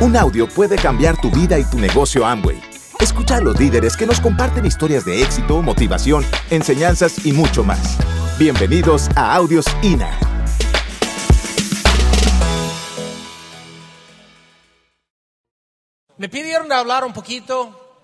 Un 0.00 0.16
audio 0.16 0.46
puede 0.46 0.76
cambiar 0.76 1.20
tu 1.20 1.28
vida 1.28 1.58
y 1.58 1.64
tu 1.64 1.76
negocio 1.76 2.24
Amway. 2.24 2.62
Escucha 3.00 3.38
a 3.38 3.40
los 3.40 3.58
líderes 3.58 3.96
que 3.96 4.06
nos 4.06 4.20
comparten 4.20 4.64
historias 4.64 5.04
de 5.04 5.20
éxito, 5.24 5.60
motivación, 5.60 6.24
enseñanzas 6.50 7.26
y 7.26 7.32
mucho 7.32 7.64
más. 7.64 7.98
Bienvenidos 8.38 9.08
a 9.16 9.34
Audios 9.34 9.66
INA. 9.82 10.16
Me 16.16 16.28
pidieron 16.28 16.70
hablar 16.70 17.04
un 17.04 17.12
poquito 17.12 17.98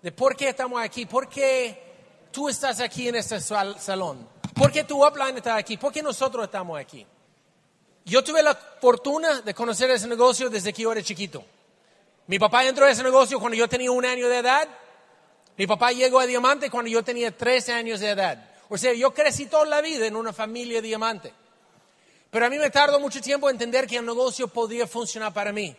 de 0.00 0.12
por 0.12 0.36
qué 0.36 0.48
estamos 0.48 0.82
aquí, 0.82 1.04
por 1.04 1.28
qué 1.28 2.28
tú 2.32 2.48
estás 2.48 2.80
aquí 2.80 3.08
en 3.08 3.16
este 3.16 3.38
salón, 3.38 4.26
por 4.54 4.72
qué 4.72 4.82
tu 4.82 5.06
upline 5.06 5.36
está 5.36 5.56
aquí, 5.56 5.76
por 5.76 5.92
qué 5.92 6.02
nosotros 6.02 6.46
estamos 6.46 6.80
aquí. 6.80 7.06
Yo 8.04 8.22
tuve 8.22 8.42
la 8.42 8.54
fortuna 8.54 9.40
de 9.40 9.54
conocer 9.54 9.90
ese 9.90 10.06
negocio 10.06 10.50
desde 10.50 10.72
que 10.72 10.82
yo 10.82 10.92
era 10.92 11.02
chiquito. 11.02 11.44
Mi 12.26 12.38
papá 12.38 12.64
entró 12.64 12.86
a 12.86 12.90
ese 12.90 13.02
negocio 13.02 13.40
cuando 13.40 13.56
yo 13.56 13.68
tenía 13.68 13.90
un 13.90 14.04
año 14.04 14.28
de 14.28 14.38
edad. 14.38 14.68
Mi 15.56 15.66
papá 15.66 15.92
llegó 15.92 16.20
a 16.20 16.26
Diamante 16.26 16.70
cuando 16.70 16.90
yo 16.90 17.02
tenía 17.02 17.34
13 17.36 17.72
años 17.72 18.00
de 18.00 18.10
edad. 18.10 18.50
O 18.68 18.76
sea, 18.76 18.92
yo 18.92 19.12
crecí 19.14 19.46
toda 19.46 19.64
la 19.66 19.80
vida 19.80 20.06
en 20.06 20.16
una 20.16 20.32
familia 20.32 20.82
Diamante. 20.82 21.32
Pero 22.30 22.46
a 22.46 22.50
mí 22.50 22.58
me 22.58 22.70
tardó 22.70 22.98
mucho 22.98 23.20
tiempo 23.20 23.48
entender 23.48 23.86
que 23.86 23.96
el 23.96 24.04
negocio 24.04 24.48
podía 24.48 24.86
funcionar 24.86 25.32
para 25.32 25.52
mí. 25.52 25.74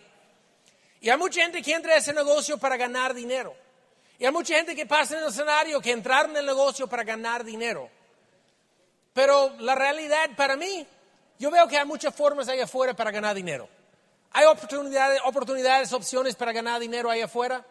Y 1.01 1.09
hay 1.09 1.17
mucha 1.17 1.41
gente 1.41 1.61
que 1.61 1.73
entra 1.73 1.93
a 1.93 1.97
ese 1.97 2.13
negocio 2.13 2.57
para 2.57 2.77
ganar 2.77 3.13
dinero. 3.13 3.55
Y 4.17 4.25
hay 4.25 4.31
mucha 4.31 4.55
gente 4.55 4.75
que 4.75 4.85
pasa 4.85 5.17
en 5.17 5.23
el 5.23 5.29
escenario 5.29 5.81
que 5.81 5.91
entraron 5.91 6.31
en 6.31 6.37
el 6.37 6.45
negocio 6.45 6.87
para 6.87 7.03
ganar 7.03 7.43
dinero. 7.43 7.89
Pero 9.13 9.55
la 9.59 9.75
realidad 9.75 10.29
para 10.35 10.55
mí 10.55 10.87
yo 11.37 11.51
veo 11.51 11.67
que 11.67 11.77
hay 11.77 11.85
muchas 11.85 12.13
formas 12.13 12.47
ahí 12.47 12.59
afuera 12.59 12.93
para 12.93 13.11
ganar 13.11 13.35
dinero. 13.35 13.67
Hay 14.31 14.45
oportunidades, 14.45 15.93
opciones 15.93 16.35
para 16.35 16.51
ganar 16.51 16.79
dinero 16.79 17.09
ahí 17.09 17.21
afuera, 17.21 17.65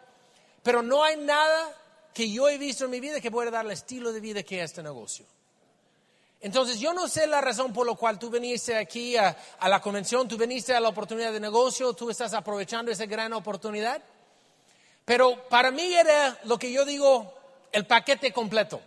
pero 0.63 0.81
no 0.81 1.03
hay 1.03 1.17
nada 1.17 1.75
que 2.13 2.31
yo 2.31 2.49
he 2.49 2.57
visto 2.57 2.85
en 2.85 2.91
mi 2.91 2.99
vida 2.99 3.21
que 3.21 3.29
pueda 3.29 3.51
dar 3.51 3.65
el 3.65 3.71
estilo 3.71 4.11
de 4.11 4.19
vida 4.19 4.41
que 4.41 4.59
es 4.59 4.65
este 4.65 4.81
negocio. 4.81 5.25
Entonces, 6.41 6.79
yo 6.79 6.93
no 6.93 7.07
sé 7.07 7.27
la 7.27 7.41
razón 7.41 7.73
por 7.73 7.87
la 7.87 7.95
cual 7.95 8.19
tú 8.19 8.29
viniste 8.29 8.75
aquí 8.75 9.17
a, 9.17 9.35
a, 9.59 9.69
la 9.69 9.81
convención, 9.81 10.27
tú 10.27 10.37
viniste 10.37 10.73
a 10.75 10.79
la 10.79 10.89
oportunidad 10.89 11.31
de 11.31 11.39
negocio, 11.39 11.93
tú 11.93 12.09
estás 12.09 12.33
aprovechando 12.33 12.91
esa 12.91 13.05
gran 13.05 13.33
oportunidad, 13.33 14.01
pero 15.05 15.47
para 15.49 15.71
mí 15.71 15.93
era 15.93 16.37
lo 16.43 16.57
que 16.57 16.71
yo 16.71 16.85
digo 16.85 17.33
el 17.71 17.85
paquete 17.85 18.31
completo. 18.31 18.81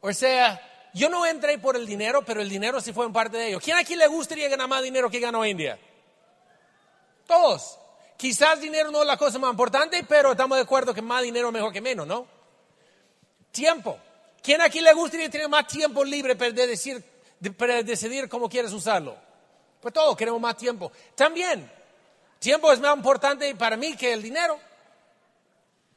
O 0.00 0.12
sea, 0.12 0.67
yo 0.94 1.08
no 1.08 1.26
entré 1.26 1.58
por 1.58 1.76
el 1.76 1.86
dinero, 1.86 2.22
pero 2.22 2.40
el 2.40 2.48
dinero 2.48 2.80
sí 2.80 2.92
fue 2.92 3.06
en 3.06 3.12
parte 3.12 3.36
de 3.36 3.48
ello. 3.48 3.60
¿Quién 3.60 3.76
aquí 3.76 3.96
le 3.96 4.06
gustaría 4.06 4.48
ganar 4.48 4.68
más 4.68 4.82
dinero 4.82 5.10
que 5.10 5.20
ganó 5.20 5.44
India? 5.44 5.78
Todos. 7.26 7.78
Quizás 8.16 8.60
dinero 8.60 8.90
no 8.90 9.02
es 9.02 9.06
la 9.06 9.16
cosa 9.16 9.38
más 9.38 9.50
importante, 9.50 10.04
pero 10.08 10.32
estamos 10.32 10.56
de 10.56 10.62
acuerdo 10.62 10.92
que 10.92 11.02
más 11.02 11.22
dinero 11.22 11.52
mejor 11.52 11.72
que 11.72 11.80
menos, 11.80 12.06
¿no? 12.06 12.26
Tiempo. 13.52 13.98
¿Quién 14.42 14.60
aquí 14.60 14.80
le 14.80 14.92
gustaría 14.92 15.30
tener 15.30 15.48
más 15.48 15.66
tiempo 15.66 16.04
libre 16.04 16.34
para, 16.34 16.50
decir, 16.50 17.04
para 17.56 17.82
decidir 17.82 18.28
cómo 18.28 18.48
quieres 18.48 18.72
usarlo? 18.72 19.16
Pues 19.80 19.94
todos 19.94 20.16
queremos 20.16 20.40
más 20.40 20.56
tiempo. 20.56 20.90
También, 21.14 21.70
tiempo 22.38 22.72
es 22.72 22.80
más 22.80 22.96
importante 22.96 23.54
para 23.54 23.76
mí 23.76 23.96
que 23.96 24.12
el 24.12 24.22
dinero, 24.22 24.58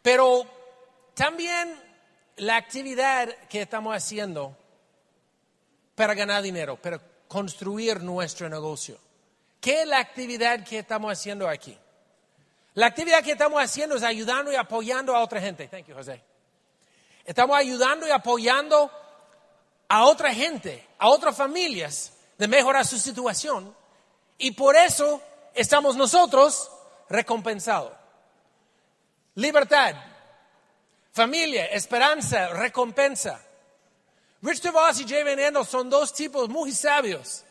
pero 0.02 0.46
también 1.14 1.76
la 2.38 2.58
actividad 2.58 3.30
que 3.50 3.62
estamos 3.62 3.96
haciendo 3.96 4.56
para 5.96 6.14
ganar 6.14 6.42
dinero, 6.42 6.76
para 6.78 7.00
construir 7.28 8.02
nuestro 8.02 8.50
negocio. 8.50 8.98
¿Qué 9.60 9.82
es 9.82 9.88
la 9.88 10.00
actividad 10.00 10.64
que 10.64 10.80
estamos 10.80 11.12
haciendo 11.12 11.48
aquí? 11.48 11.78
La 12.74 12.88
actividad 12.88 13.24
que 13.24 13.34
estamos 13.34 13.62
haciendo 13.62 13.96
es 13.96 14.04
ayudando 14.04 14.52
y 14.52 14.56
apoyando 14.56 15.16
a 15.16 15.22
otra 15.22 15.42
gente. 15.42 15.68
Thank 15.68 15.88
you, 15.88 15.96
José. 15.96 16.22
Estamos 17.26 17.58
ayudando 17.58 18.08
y 18.08 18.12
apoyando 18.12 18.90
a 19.88 20.06
otra 20.06 20.34
gente, 20.34 20.88
a 20.98 21.10
otras 21.10 21.36
familias, 21.36 22.14
de 22.38 22.48
mejorar 22.48 22.86
su 22.86 22.98
situación. 22.98 23.76
Y 24.38 24.52
por 24.52 24.76
eso 24.76 25.22
estamos 25.54 25.96
nosotros 25.96 26.72
recompensados. 27.10 27.94
Libertad, 29.36 29.96
familia, 31.12 31.66
esperanza, 31.68 32.48
recompensa. 32.50 33.42
Rich 34.42 34.62
DeVos 34.62 35.00
y 35.00 35.08
Jay 35.08 35.24
Veneno 35.24 35.64
son 35.64 35.90
dos 35.90 36.14
tipos 36.14 36.50
muy 36.50 36.72
sabios. 36.72 37.44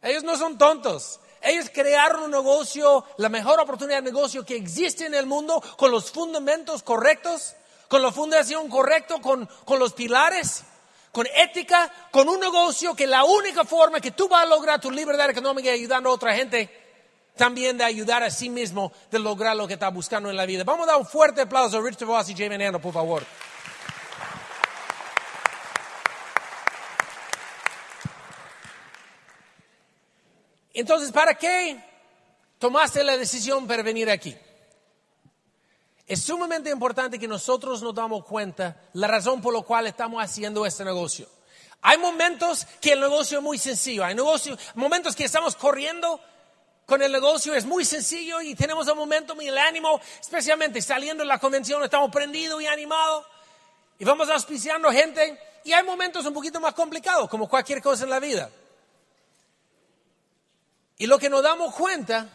Ellos 0.00 0.24
no 0.24 0.36
son 0.36 0.56
tontos. 0.56 1.20
Ellos 1.42 1.70
crearon 1.72 2.22
un 2.22 2.30
negocio, 2.30 3.04
la 3.18 3.28
mejor 3.28 3.60
oportunidad 3.60 3.98
de 3.98 4.10
negocio 4.10 4.44
que 4.44 4.56
existe 4.56 5.06
en 5.06 5.14
el 5.14 5.26
mundo, 5.26 5.62
con 5.76 5.90
los 5.90 6.10
fundamentos 6.10 6.82
correctos, 6.82 7.54
con 7.88 8.00
la 8.00 8.12
fundación 8.12 8.68
correcta, 8.68 9.20
con, 9.20 9.48
con 9.64 9.78
los 9.78 9.92
pilares, 9.92 10.62
con 11.10 11.26
ética, 11.26 11.92
con 12.10 12.28
un 12.28 12.40
negocio 12.40 12.94
que 12.94 13.06
la 13.06 13.24
única 13.24 13.64
forma 13.64 14.00
que 14.00 14.12
tú 14.12 14.28
vas 14.28 14.44
a 14.44 14.46
lograr 14.46 14.80
tu 14.80 14.90
libertad 14.90 15.28
económica 15.28 15.68
y 15.68 15.80
ayudando 15.80 16.10
a 16.10 16.14
otra 16.14 16.34
gente, 16.34 16.70
también 17.36 17.76
de 17.76 17.84
ayudar 17.84 18.22
a 18.22 18.30
sí 18.30 18.48
mismo 18.48 18.92
de 19.10 19.18
lograr 19.18 19.56
lo 19.56 19.66
que 19.66 19.74
está 19.74 19.88
buscando 19.88 20.30
en 20.30 20.36
la 20.36 20.46
vida. 20.46 20.64
Vamos 20.64 20.84
a 20.88 20.92
dar 20.92 21.00
un 21.00 21.06
fuerte 21.06 21.42
aplauso 21.42 21.78
a 21.78 21.82
Rich 21.82 21.98
DeVos 21.98 22.28
y 22.30 22.34
Jay 22.34 22.48
Veneno, 22.48 22.80
por 22.80 22.94
favor. 22.94 23.24
Entonces, 30.74 31.12
¿para 31.12 31.34
qué 31.34 31.82
tomaste 32.58 33.04
la 33.04 33.16
decisión 33.16 33.66
para 33.66 33.82
venir 33.82 34.10
aquí? 34.10 34.36
Es 36.06 36.22
sumamente 36.22 36.70
importante 36.70 37.18
que 37.18 37.28
nosotros 37.28 37.82
nos 37.82 37.94
damos 37.94 38.24
cuenta 38.24 38.76
la 38.94 39.06
razón 39.06 39.40
por 39.40 39.54
la 39.54 39.62
cual 39.62 39.86
estamos 39.86 40.22
haciendo 40.22 40.66
este 40.66 40.84
negocio. 40.84 41.28
Hay 41.80 41.98
momentos 41.98 42.66
que 42.80 42.92
el 42.92 43.00
negocio 43.00 43.38
es 43.38 43.44
muy 43.44 43.58
sencillo, 43.58 44.04
hay 44.04 44.16
momentos 44.74 45.16
que 45.16 45.24
estamos 45.24 45.56
corriendo 45.56 46.20
con 46.86 47.02
el 47.02 47.10
negocio, 47.10 47.54
es 47.54 47.64
muy 47.64 47.84
sencillo 47.84 48.40
y 48.40 48.54
tenemos 48.54 48.86
un 48.88 48.98
momento 48.98 49.34
y 49.40 49.48
el 49.48 49.58
ánimo, 49.58 50.00
especialmente 50.20 50.82
saliendo 50.82 51.22
de 51.22 51.28
la 51.28 51.38
convención, 51.38 51.82
estamos 51.82 52.10
prendidos 52.10 52.60
y 52.62 52.66
animados 52.66 53.26
y 53.98 54.04
vamos 54.04 54.28
auspiciando 54.28 54.90
gente 54.90 55.38
y 55.64 55.72
hay 55.72 55.84
momentos 55.84 56.26
un 56.26 56.34
poquito 56.34 56.60
más 56.60 56.74
complicados, 56.74 57.28
como 57.28 57.48
cualquier 57.48 57.80
cosa 57.80 58.04
en 58.04 58.10
la 58.10 58.20
vida. 58.20 58.50
Y 60.98 61.06
lo 61.06 61.18
que 61.18 61.30
nos 61.30 61.42
damos 61.42 61.74
cuenta, 61.74 62.28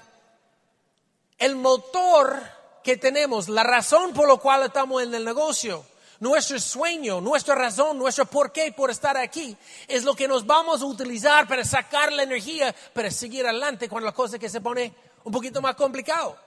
el 1.37 1.55
motor 1.55 2.41
que 2.83 2.97
tenemos, 2.97 3.49
la 3.49 3.63
razón 3.63 4.13
por 4.13 4.27
la 4.27 4.37
cual 4.37 4.63
estamos 4.63 5.03
en 5.03 5.13
el 5.13 5.23
negocio, 5.23 5.85
nuestro 6.19 6.59
sueño, 6.59 7.21
nuestra 7.21 7.55
razón, 7.55 7.97
nuestro 7.97 8.25
porqué 8.25 8.71
por 8.71 8.89
estar 8.89 9.17
aquí, 9.17 9.55
es 9.87 10.03
lo 10.03 10.15
que 10.15 10.27
nos 10.27 10.45
vamos 10.45 10.81
a 10.81 10.85
utilizar 10.85 11.47
para 11.47 11.63
sacar 11.63 12.11
la 12.11 12.23
energía 12.23 12.73
para 12.93 13.11
seguir 13.11 13.45
adelante 13.45 13.87
con 13.87 14.03
la 14.03 14.11
cosa 14.11 14.39
que 14.39 14.49
se 14.49 14.61
pone 14.61 14.93
un 15.23 15.31
poquito 15.31 15.61
más 15.61 15.75
complicado. 15.75 16.37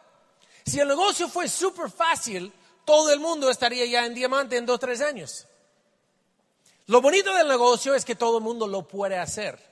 Si 0.64 0.80
el 0.80 0.88
negocio 0.88 1.28
fue 1.28 1.48
súper 1.48 1.90
fácil, 1.90 2.52
todo 2.84 3.12
el 3.12 3.20
mundo 3.20 3.50
estaría 3.50 3.86
ya 3.86 4.04
en 4.04 4.14
diamante 4.14 4.56
en 4.56 4.66
dos 4.66 4.76
o 4.76 4.78
tres 4.78 5.00
años. 5.00 5.46
Lo 6.86 7.00
bonito 7.00 7.32
del 7.34 7.46
negocio 7.46 7.94
es 7.94 8.04
que 8.04 8.16
todo 8.16 8.38
el 8.38 8.44
mundo 8.44 8.66
lo 8.66 8.82
puede 8.82 9.16
hacer. 9.16 9.69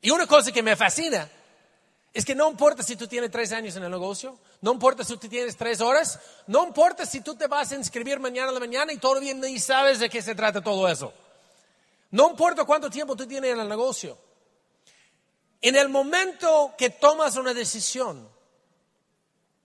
Y 0.00 0.10
una 0.10 0.26
cosa 0.26 0.52
que 0.52 0.62
me 0.62 0.76
fascina 0.76 1.28
es 2.12 2.24
que 2.24 2.34
no 2.34 2.50
importa 2.50 2.82
si 2.82 2.96
tú 2.96 3.06
tienes 3.06 3.30
tres 3.30 3.52
años 3.52 3.76
en 3.76 3.84
el 3.84 3.90
negocio, 3.90 4.38
no 4.60 4.72
importa 4.72 5.04
si 5.04 5.16
tú 5.16 5.28
tienes 5.28 5.56
tres 5.56 5.80
horas, 5.80 6.18
no 6.46 6.66
importa 6.66 7.06
si 7.06 7.20
tú 7.20 7.34
te 7.34 7.46
vas 7.46 7.70
a 7.72 7.76
inscribir 7.76 8.18
mañana 8.18 8.48
a 8.48 8.52
la 8.52 8.60
mañana 8.60 8.92
y 8.92 8.98
todavía 8.98 9.34
ni 9.34 9.58
sabes 9.58 9.98
de 9.98 10.08
qué 10.08 10.22
se 10.22 10.34
trata 10.34 10.60
todo 10.60 10.88
eso. 10.88 11.12
No 12.10 12.30
importa 12.30 12.64
cuánto 12.64 12.88
tiempo 12.88 13.14
tú 13.14 13.26
tienes 13.26 13.52
en 13.52 13.60
el 13.60 13.68
negocio. 13.68 14.16
En 15.60 15.76
el 15.76 15.88
momento 15.88 16.74
que 16.78 16.90
tomas 16.90 17.36
una 17.36 17.52
decisión 17.52 18.28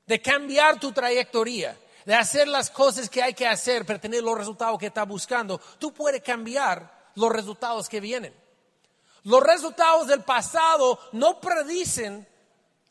de 0.05 0.21
cambiar 0.21 0.79
tu 0.79 0.91
trayectoria, 0.91 1.77
de 2.05 2.15
hacer 2.15 2.47
las 2.47 2.69
cosas 2.69 3.09
que 3.09 3.23
hay 3.23 3.33
que 3.33 3.47
hacer 3.47 3.85
para 3.85 4.01
tener 4.01 4.23
los 4.23 4.37
resultados 4.37 4.77
que 4.77 4.87
estás 4.87 5.07
buscando, 5.07 5.61
tú 5.79 5.93
puedes 5.93 6.21
cambiar 6.21 7.11
los 7.15 7.31
resultados 7.31 7.87
que 7.87 8.01
vienen. 8.01 8.42
Los 9.23 9.41
resultados 9.41 10.07
del 10.07 10.23
pasado 10.23 10.99
no 11.13 11.39
predicen 11.39 12.27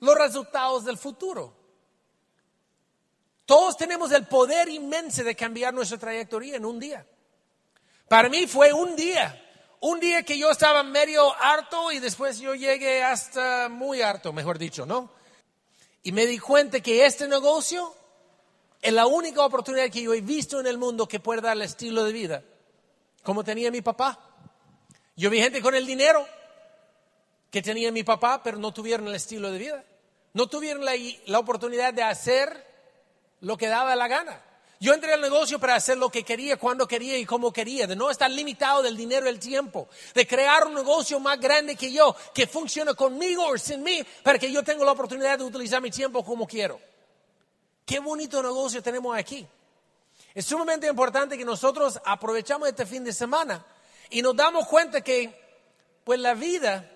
los 0.00 0.14
resultados 0.14 0.84
del 0.84 0.96
futuro. 0.96 1.55
Todos 3.44 3.76
tenemos 3.76 4.12
el 4.12 4.26
poder 4.26 4.69
inmenso 4.69 5.25
de 5.25 5.37
cambiar 5.37 5.75
nuestra 5.75 5.99
trayectoria 5.99 6.56
en 6.56 6.64
un 6.64 6.81
día. 6.81 7.06
Para 8.08 8.29
mí 8.29 8.46
fue 8.46 8.73
un 8.73 8.96
día, 8.96 9.40
un 9.81 10.00
día 10.00 10.23
que 10.23 10.38
yo 10.38 10.50
estaba 10.50 10.82
medio 10.82 11.34
harto 11.40 11.93
y 11.93 11.99
después 11.99 12.38
yo 12.38 12.55
llegué 12.55 13.02
hasta 13.02 13.69
muy 13.69 14.00
harto, 14.00 14.32
mejor 14.32 14.58
dicho, 14.58 14.87
¿no? 14.87 15.11
Y 16.02 16.12
me 16.12 16.26
di 16.26 16.38
cuenta 16.38 16.81
que 16.81 17.05
este 17.05 17.28
negocio 17.28 17.94
es 18.81 18.93
la 18.93 19.06
única 19.06 19.44
oportunidad 19.44 19.90
que 19.90 20.02
yo 20.02 20.14
he 20.14 20.20
visto 20.20 20.61
en 20.61 20.67
el 20.67 20.78
mundo 20.78 21.06
que 21.06 21.20
puede 21.20 21.43
dar 21.43 21.56
el 21.56 21.62
estilo 21.62 22.05
de 22.05 22.12
vida 22.12 22.43
como 23.23 23.44
tenía 23.44 23.70
mi 23.70 23.82
papá. 23.82 24.19
Yo 25.17 25.31
vi 25.31 25.41
gente 25.41 25.61
con 25.61 25.75
el 25.75 25.87
dinero 25.87 26.26
que 27.50 27.62
tenía 27.62 27.93
mi 27.93 28.03
papá, 28.03 28.43
pero 28.43 28.59
no 28.59 28.73
tuvieron 28.73 29.09
el 29.09 29.14
estilo 29.14 29.50
de 29.50 29.59
vida. 29.59 29.85
no 30.32 30.47
tuvieron 30.47 30.85
la, 30.85 30.93
la 31.26 31.38
oportunidad 31.38 31.93
de 31.93 32.03
hacer 32.03 32.67
lo 33.41 33.59
que 33.59 33.69
daba 33.69 33.94
la 33.94 34.09
gana. 34.09 34.43
Yo 34.81 34.94
entré 34.94 35.12
al 35.12 35.20
negocio 35.20 35.61
para 35.61 35.76
hacer 35.76 35.99
lo 35.99 36.09
que 36.09 36.25
quería, 36.25 36.56
cuando 36.56 36.88
quería 36.88 37.17
y 37.19 37.25
cómo 37.25 37.53
quería, 37.53 37.87
de 37.87 37.94
no 37.94 38.11
estar 38.11 38.31
limitado 38.31 38.82
del 38.82 38.97
dinero 38.97 39.26
y 39.26 39.29
el 39.29 39.38
tiempo, 39.38 39.88
de 40.14 40.26
crear 40.26 40.67
un 40.67 40.75
negocio 40.75 41.20
más 41.20 41.38
grande 41.38 41.76
que 41.76 41.93
yo, 41.93 42.17
que 42.35 42.49
funcione 42.49 42.94
conmigo 42.94 43.47
o 43.47 43.59
sin 43.59 43.82
mí, 43.82 44.03
para 44.25 44.41
que 44.41 44.50
yo 44.50 44.64
tenga 44.64 44.85
la 44.85 44.93
oportunidad 44.93 45.38
de 45.38 45.44
utilizar 45.44 45.81
mi 45.81 45.91
tiempo 45.91 46.25
como 46.25 46.49
quiero. 46.49 46.81
Qué 47.85 48.00
bonito 48.00 48.43
negocio 48.43 48.82
tenemos 48.82 49.17
aquí. 49.17 49.47
Es 50.35 50.47
sumamente 50.47 50.88
importante 50.88 51.38
que 51.38 51.44
nosotros 51.44 52.00
aprovechamos 52.05 52.69
este 52.69 52.87
fin 52.87 53.05
de 53.05 53.12
semana 53.12 53.64
y 54.12 54.23
nos 54.23 54.37
damos 54.37 54.67
cuenta 54.69 55.00
que 55.00 55.41
pues 56.05 56.20
la 56.20 56.35
vida 56.35 56.88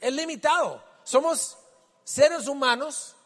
es 0.00 0.12
limitado. 0.12 0.82
Somos 1.02 1.56
seres 2.04 2.46
humanos, 2.46 3.16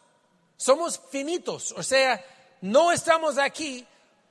somos 0.56 1.00
finitos, 1.11 1.73
o 1.73 1.83
sea, 1.83 2.25
no 2.61 2.93
estamos 2.93 3.39
aquí 3.39 3.87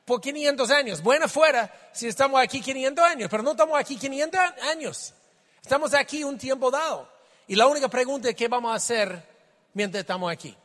por 0.06 0.22
500 0.22 0.72
años. 0.72 1.04
Buena 1.04 1.28
fuera 1.28 1.72
si 1.92 2.08
estamos 2.08 2.42
aquí 2.42 2.62
500 2.62 3.06
años, 3.06 3.30
pero 3.30 3.44
no 3.44 3.52
estamos 3.52 3.78
aquí 3.80 3.98
500 3.98 4.40
años. 4.69 5.13
Estamos 5.62 5.94
aquí 5.94 6.24
un 6.24 6.38
tiempo 6.38 6.72
dado. 6.72 7.08
Y 7.48 7.56
la 7.56 7.68
única 7.68 7.90
pregunta 7.90 8.30
es 8.30 8.36
qué 8.36 8.48
vamos 8.48 8.72
a 8.72 8.75
hacer 8.75 9.28
mientras 9.74 10.02
estamos 10.02 10.31
aquí. 10.31 10.56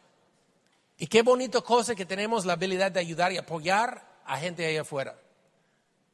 Y 0.99 1.09
qué 1.09 1.23
bonito 1.23 1.63
cosa 1.63 1.95
que 1.95 2.07
tenemos 2.07 2.47
la 2.47 2.55
habilidad 2.55 2.93
de 2.93 3.01
ayudar 3.01 3.33
y 3.33 3.39
apoyar 3.39 4.03
a 4.25 4.39
gente 4.39 4.65
allá 4.65 4.83
afuera 4.83 5.19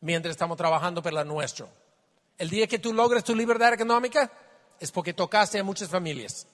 mientras 0.01 0.33
estamos 0.33 0.57
trabajando 0.57 1.03
por 1.03 1.13
la 1.13 1.25
nuestro. 1.25 1.82
El 2.43 2.51
día 2.51 2.67
que 2.67 2.81
tú 2.81 2.93
logres 2.93 3.23
tu 3.23 3.37
libertad 3.37 3.73
económica 3.73 4.29
es 4.81 4.91
porque 4.91 5.13
tocaste 5.13 5.61
a 5.61 5.63
muchas 5.63 5.89
familias. 5.89 6.45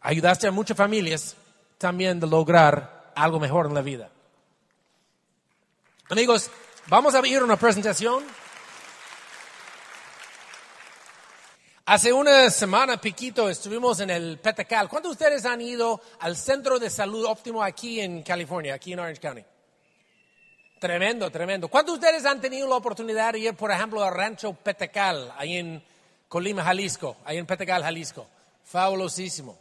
Ayudaste 0.00 0.48
a 0.48 0.50
muchas 0.50 0.76
familias 0.76 1.36
también 1.78 2.18
de 2.18 2.26
lograr 2.26 3.12
algo 3.14 3.38
mejor 3.38 3.66
en 3.66 3.74
la 3.74 3.82
vida. 3.82 4.10
Amigos, 6.08 6.50
vamos 6.88 7.14
a 7.14 7.18
a 7.18 7.44
una 7.44 7.56
presentación. 7.56 8.24
Hace 11.86 12.12
una 12.12 12.50
semana, 12.50 13.00
Piquito, 13.00 13.48
estuvimos 13.48 14.00
en 14.00 14.10
el 14.10 14.40
Petacal. 14.40 14.88
¿Cuántos 14.88 15.16
de 15.16 15.24
ustedes 15.24 15.44
han 15.44 15.60
ido 15.60 16.02
al 16.18 16.36
Centro 16.36 16.80
de 16.80 16.90
Salud 16.90 17.26
Óptimo 17.26 17.62
aquí 17.62 18.00
en 18.00 18.24
California, 18.24 18.74
aquí 18.74 18.92
en 18.92 18.98
Orange 18.98 19.20
County? 19.20 19.44
Tremendo, 20.82 21.30
tremendo. 21.30 21.68
¿Cuántos 21.68 22.00
de 22.00 22.06
ustedes 22.08 22.26
han 22.26 22.40
tenido 22.40 22.66
la 22.66 22.74
oportunidad 22.74 23.34
de 23.34 23.38
ir, 23.38 23.54
por 23.54 23.70
ejemplo, 23.70 24.02
al 24.02 24.12
Rancho 24.12 24.52
Petacal, 24.52 25.32
ahí 25.38 25.58
en 25.58 25.80
Colima, 26.26 26.64
Jalisco, 26.64 27.18
ahí 27.24 27.38
en 27.38 27.46
Petacal, 27.46 27.84
Jalisco? 27.84 28.26
Fabulosísimo. 28.64 29.56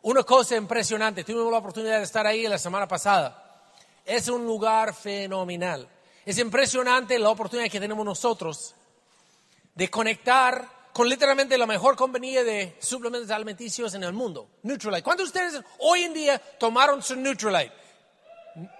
Una 0.00 0.22
cosa 0.22 0.56
impresionante, 0.56 1.24
tuvimos 1.24 1.52
la 1.52 1.58
oportunidad 1.58 1.98
de 1.98 2.04
estar 2.04 2.26
ahí 2.26 2.48
la 2.48 2.56
semana 2.56 2.88
pasada. 2.88 3.68
Es 4.02 4.28
un 4.28 4.46
lugar 4.46 4.94
fenomenal. 4.94 5.86
Es 6.24 6.38
impresionante 6.38 7.18
la 7.18 7.28
oportunidad 7.28 7.70
que 7.70 7.78
tenemos 7.78 8.06
nosotros 8.06 8.74
de 9.74 9.90
conectar 9.90 10.66
con 10.90 11.06
literalmente 11.06 11.58
la 11.58 11.66
mejor 11.66 11.96
compañía 11.96 12.42
de 12.44 12.78
suplementos 12.80 13.30
alimenticios 13.30 13.92
en 13.92 14.04
el 14.04 14.14
mundo, 14.14 14.48
Neutralite. 14.62 15.02
¿Cuántos 15.02 15.30
de 15.30 15.38
ustedes 15.38 15.64
hoy 15.80 16.04
en 16.04 16.14
día 16.14 16.38
tomaron 16.58 17.02
su 17.02 17.14
Neutralite? 17.14 17.85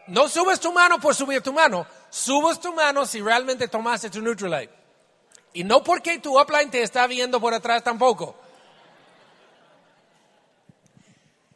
No 0.07 0.29
subes 0.29 0.59
tu 0.59 0.73
mano 0.73 0.99
por 0.99 1.15
subir 1.15 1.43
tu 1.43 1.53
mano, 1.53 1.87
subes 2.09 2.61
tu 2.61 2.73
mano 2.73 3.05
si 3.05 3.21
realmente 3.21 3.69
tomaste 3.69 4.09
tu 4.09 4.23
Neutralite. 4.23 4.73
Y 5.53 5.65
no 5.65 5.83
porque 5.83 6.19
tu 6.19 6.41
upline 6.41 6.71
te 6.71 6.83
está 6.83 7.07
viendo 7.07 7.41
por 7.41 7.53
atrás 7.53 7.83
tampoco. 7.83 8.35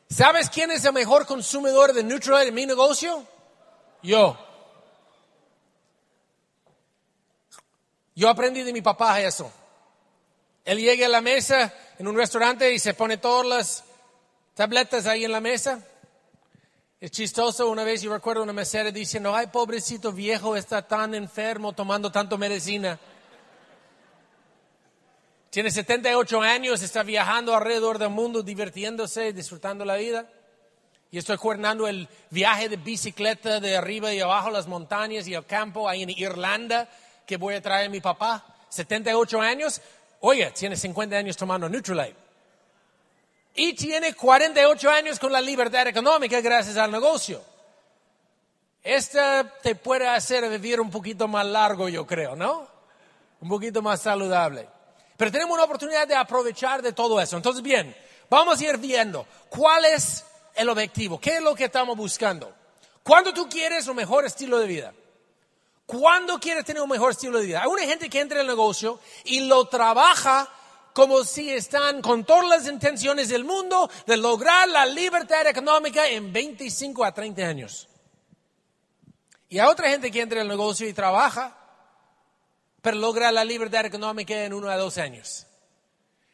¿Sabes 0.08 0.50
quién 0.50 0.70
es 0.70 0.84
el 0.84 0.92
mejor 0.92 1.24
consumidor 1.24 1.92
de 1.92 2.02
Neutralite 2.02 2.48
en 2.48 2.54
mi 2.54 2.66
negocio? 2.66 3.24
Yo. 4.02 4.36
Yo 8.14 8.28
aprendí 8.28 8.62
de 8.62 8.72
mi 8.72 8.82
papá 8.82 9.20
eso. 9.20 9.50
Él 10.64 10.78
llega 10.78 11.06
a 11.06 11.08
la 11.08 11.22
mesa 11.22 11.72
en 11.98 12.06
un 12.06 12.16
restaurante 12.16 12.72
y 12.72 12.78
se 12.78 12.92
pone 12.92 13.16
todas 13.16 13.46
las 13.46 13.84
tabletas 14.54 15.06
ahí 15.06 15.24
en 15.24 15.32
la 15.32 15.40
mesa. 15.40 15.80
Es 17.00 17.12
chistoso, 17.12 17.70
una 17.70 17.82
vez 17.82 18.02
yo 18.02 18.12
recuerdo 18.12 18.42
una 18.42 18.52
mesera 18.52 18.90
diciendo, 18.90 19.34
ay, 19.34 19.46
pobrecito 19.46 20.12
viejo, 20.12 20.54
está 20.54 20.86
tan 20.86 21.14
enfermo 21.14 21.72
tomando 21.72 22.12
tanto 22.12 22.36
medicina. 22.36 23.00
Tiene 25.48 25.70
78 25.70 26.42
años, 26.42 26.82
está 26.82 27.02
viajando 27.02 27.56
alrededor 27.56 27.96
del 27.98 28.10
mundo, 28.10 28.42
divirtiéndose, 28.42 29.32
disfrutando 29.32 29.82
la 29.86 29.96
vida. 29.96 30.30
Y 31.10 31.16
estoy 31.16 31.38
coordinando 31.38 31.88
el 31.88 32.06
viaje 32.28 32.68
de 32.68 32.76
bicicleta 32.76 33.60
de 33.60 33.78
arriba 33.78 34.12
y 34.12 34.20
abajo 34.20 34.50
las 34.50 34.66
montañas 34.66 35.26
y 35.26 35.32
el 35.32 35.46
campo 35.46 35.88
ahí 35.88 36.02
en 36.02 36.10
Irlanda 36.10 36.86
que 37.24 37.38
voy 37.38 37.54
a 37.54 37.62
traer 37.62 37.86
a 37.86 37.90
mi 37.90 38.02
papá. 38.02 38.44
78 38.68 39.40
años. 39.40 39.80
Oye, 40.20 40.50
tiene 40.50 40.76
50 40.76 41.16
años 41.16 41.34
tomando 41.38 41.66
Neutralite. 41.66 42.29
Y 43.54 43.74
tiene 43.74 44.14
48 44.14 44.90
años 44.90 45.18
con 45.18 45.32
la 45.32 45.40
libertad 45.40 45.86
económica 45.86 46.40
gracias 46.40 46.76
al 46.76 46.90
negocio. 46.90 47.42
Esta 48.82 49.58
te 49.62 49.74
puede 49.74 50.08
hacer 50.08 50.48
vivir 50.48 50.80
un 50.80 50.90
poquito 50.90 51.28
más 51.28 51.44
largo, 51.44 51.88
yo 51.88 52.06
creo, 52.06 52.36
¿no? 52.36 52.66
Un 53.40 53.48
poquito 53.48 53.82
más 53.82 54.00
saludable. 54.00 54.68
Pero 55.16 55.30
tenemos 55.30 55.54
una 55.54 55.64
oportunidad 55.64 56.08
de 56.08 56.14
aprovechar 56.14 56.80
de 56.80 56.92
todo 56.92 57.20
eso. 57.20 57.36
Entonces, 57.36 57.62
bien, 57.62 57.94
vamos 58.30 58.58
a 58.60 58.64
ir 58.64 58.78
viendo 58.78 59.26
cuál 59.50 59.84
es 59.84 60.24
el 60.54 60.68
objetivo? 60.68 61.20
¿Qué 61.20 61.36
es 61.36 61.42
lo 61.42 61.54
que 61.54 61.64
estamos 61.64 61.96
buscando? 61.96 62.52
¿Cuándo 63.02 63.32
tú 63.32 63.48
quieres 63.48 63.86
un 63.88 63.96
mejor 63.96 64.24
estilo 64.26 64.58
de 64.58 64.66
vida? 64.66 64.94
¿Cuándo 65.86 66.38
quieres 66.38 66.64
tener 66.64 66.82
un 66.82 66.88
mejor 66.88 67.12
estilo 67.12 67.38
de 67.38 67.46
vida? 67.46 67.62
Hay 67.62 67.68
una 67.68 67.82
gente 67.82 68.08
que 68.08 68.20
entra 68.20 68.38
en 68.38 68.42
el 68.42 68.46
negocio 68.46 69.00
y 69.24 69.40
lo 69.40 69.66
trabaja 69.66 70.48
como 70.92 71.24
si 71.24 71.50
están 71.50 72.02
con 72.02 72.24
todas 72.24 72.48
las 72.48 72.66
intenciones 72.66 73.28
del 73.28 73.44
mundo 73.44 73.90
de 74.06 74.16
lograr 74.16 74.68
la 74.68 74.86
libertad 74.86 75.46
económica 75.46 76.06
en 76.08 76.32
25 76.32 77.04
a 77.04 77.12
30 77.12 77.42
años. 77.42 77.88
Y 79.48 79.58
hay 79.58 79.66
otra 79.66 79.88
gente 79.88 80.10
que 80.10 80.20
entra 80.20 80.40
en 80.40 80.42
el 80.42 80.48
negocio 80.48 80.88
y 80.88 80.92
trabaja 80.92 81.56
para 82.80 82.96
lograr 82.96 83.32
la 83.32 83.44
libertad 83.44 83.84
económica 83.84 84.44
en 84.44 84.54
uno 84.54 84.68
a 84.68 84.76
dos 84.76 84.96
años. 84.98 85.46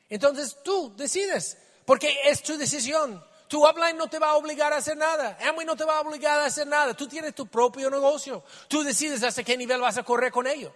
Entonces 0.08 0.58
tú 0.62 0.94
decides, 0.96 1.58
porque 1.84 2.14
es 2.24 2.42
tu 2.42 2.56
decisión. 2.56 3.24
Tu 3.48 3.64
upline 3.64 3.96
no 3.96 4.08
te 4.08 4.18
va 4.18 4.30
a 4.30 4.36
obligar 4.36 4.72
a 4.72 4.78
hacer 4.78 4.96
nada. 4.96 5.38
Amway 5.40 5.64
no 5.64 5.76
te 5.76 5.84
va 5.84 5.98
a 5.98 6.00
obligar 6.00 6.40
a 6.40 6.46
hacer 6.46 6.66
nada. 6.66 6.94
Tú 6.94 7.06
tienes 7.06 7.34
tu 7.34 7.46
propio 7.46 7.88
negocio. 7.88 8.42
Tú 8.68 8.82
decides 8.82 9.22
hasta 9.22 9.44
qué 9.44 9.56
nivel 9.56 9.80
vas 9.80 9.96
a 9.96 10.02
correr 10.02 10.32
con 10.32 10.46
ello. 10.46 10.74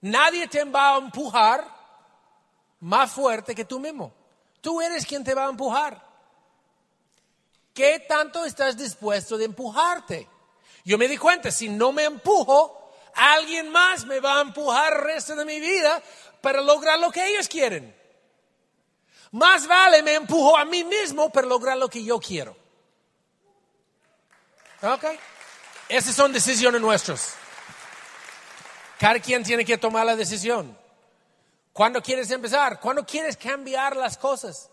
Nadie 0.00 0.48
te 0.48 0.64
va 0.64 0.94
a 0.94 0.98
empujar 0.98 1.66
más 2.84 3.12
fuerte 3.12 3.54
que 3.54 3.64
tú 3.64 3.80
mismo. 3.80 4.12
Tú 4.60 4.80
eres 4.80 5.06
quien 5.06 5.24
te 5.24 5.34
va 5.34 5.46
a 5.46 5.50
empujar. 5.50 6.04
¿Qué 7.72 8.04
tanto 8.06 8.44
estás 8.44 8.76
dispuesto 8.76 9.38
de 9.38 9.46
empujarte? 9.46 10.28
Yo 10.84 10.98
me 10.98 11.08
di 11.08 11.16
cuenta, 11.16 11.50
si 11.50 11.68
no 11.70 11.92
me 11.92 12.04
empujo, 12.04 12.92
alguien 13.14 13.70
más 13.70 14.04
me 14.04 14.20
va 14.20 14.38
a 14.38 14.42
empujar 14.42 14.92
el 14.92 15.02
resto 15.02 15.34
de 15.34 15.46
mi 15.46 15.60
vida 15.60 16.02
para 16.42 16.60
lograr 16.60 16.98
lo 16.98 17.10
que 17.10 17.26
ellos 17.26 17.48
quieren. 17.48 17.96
Más 19.32 19.66
vale 19.66 20.02
me 20.02 20.14
empujo 20.14 20.56
a 20.56 20.66
mí 20.66 20.84
mismo 20.84 21.30
para 21.30 21.46
lograr 21.46 21.78
lo 21.78 21.88
que 21.88 22.04
yo 22.04 22.20
quiero. 22.20 22.54
¿Ok? 24.82 25.04
Esas 25.88 26.14
son 26.14 26.32
decisiones 26.32 26.82
nuestras. 26.82 27.34
Cada 28.98 29.18
quien 29.20 29.42
tiene 29.42 29.64
que 29.64 29.78
tomar 29.78 30.04
la 30.04 30.16
decisión. 30.16 30.83
¿Cuándo 31.74 32.00
quieres 32.00 32.30
empezar? 32.30 32.78
¿Cuándo 32.78 33.04
quieres 33.04 33.36
cambiar 33.36 33.96
las 33.96 34.16
cosas? 34.16 34.70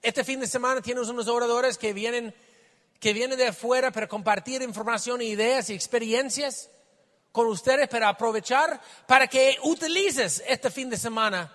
Este 0.00 0.24
fin 0.24 0.40
de 0.40 0.46
semana 0.46 0.80
tienes 0.80 1.08
unos 1.08 1.28
oradores 1.28 1.76
que 1.76 1.92
vienen, 1.92 2.34
que 2.98 3.12
vienen 3.12 3.36
de 3.36 3.48
afuera 3.48 3.90
para 3.90 4.08
compartir 4.08 4.62
información, 4.62 5.20
ideas 5.20 5.68
y 5.68 5.74
experiencias 5.74 6.70
con 7.32 7.48
ustedes 7.48 7.86
para 7.86 8.08
aprovechar, 8.08 8.80
para 9.06 9.26
que 9.26 9.58
utilices 9.64 10.42
este 10.48 10.70
fin 10.70 10.88
de 10.88 10.96
semana 10.96 11.52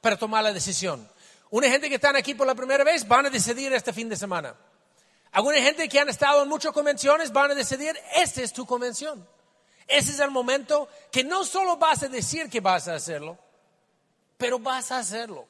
para 0.00 0.16
tomar 0.16 0.44
la 0.44 0.52
decisión. 0.52 1.10
Una 1.50 1.68
gente 1.68 1.88
que 1.88 1.96
están 1.96 2.14
aquí 2.14 2.34
por 2.34 2.46
la 2.46 2.54
primera 2.54 2.84
vez 2.84 3.08
van 3.08 3.26
a 3.26 3.30
decidir 3.30 3.72
este 3.72 3.92
fin 3.92 4.08
de 4.08 4.16
semana. 4.16 4.54
Alguna 5.32 5.58
gente 5.58 5.88
que 5.88 5.98
han 5.98 6.08
estado 6.08 6.44
en 6.44 6.48
muchas 6.48 6.70
convenciones 6.70 7.32
van 7.32 7.50
a 7.50 7.54
decidir, 7.56 7.98
esta 8.14 8.42
es 8.42 8.52
tu 8.52 8.64
convención. 8.64 9.26
Ese 9.88 10.12
es 10.12 10.20
el 10.20 10.30
momento 10.30 10.88
que 11.10 11.24
no 11.24 11.42
solo 11.42 11.78
vas 11.78 12.04
a 12.04 12.08
decir 12.08 12.48
que 12.48 12.60
vas 12.60 12.86
a 12.86 12.94
hacerlo, 12.94 13.36
pero 14.40 14.58
vas 14.58 14.90
a 14.90 14.98
hacerlo. 14.98 15.46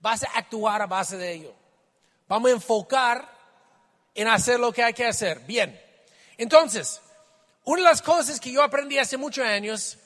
Vas 0.00 0.22
a 0.22 0.28
actuar 0.28 0.80
a 0.80 0.86
base 0.86 1.18
de 1.18 1.32
ello. 1.32 1.54
Vamos 2.28 2.50
a 2.50 2.54
enfocar 2.54 3.28
en 4.14 4.28
hacer 4.28 4.58
lo 4.60 4.72
que 4.72 4.82
hay 4.82 4.94
que 4.94 5.04
hacer. 5.04 5.40
Bien. 5.40 5.78
Entonces, 6.38 7.02
una 7.64 7.82
de 7.82 7.88
las 7.88 8.00
cosas 8.00 8.38
que 8.38 8.52
yo 8.52 8.62
aprendí 8.62 8.96
hace 8.96 9.16
muchos 9.16 9.44
años 9.44 9.98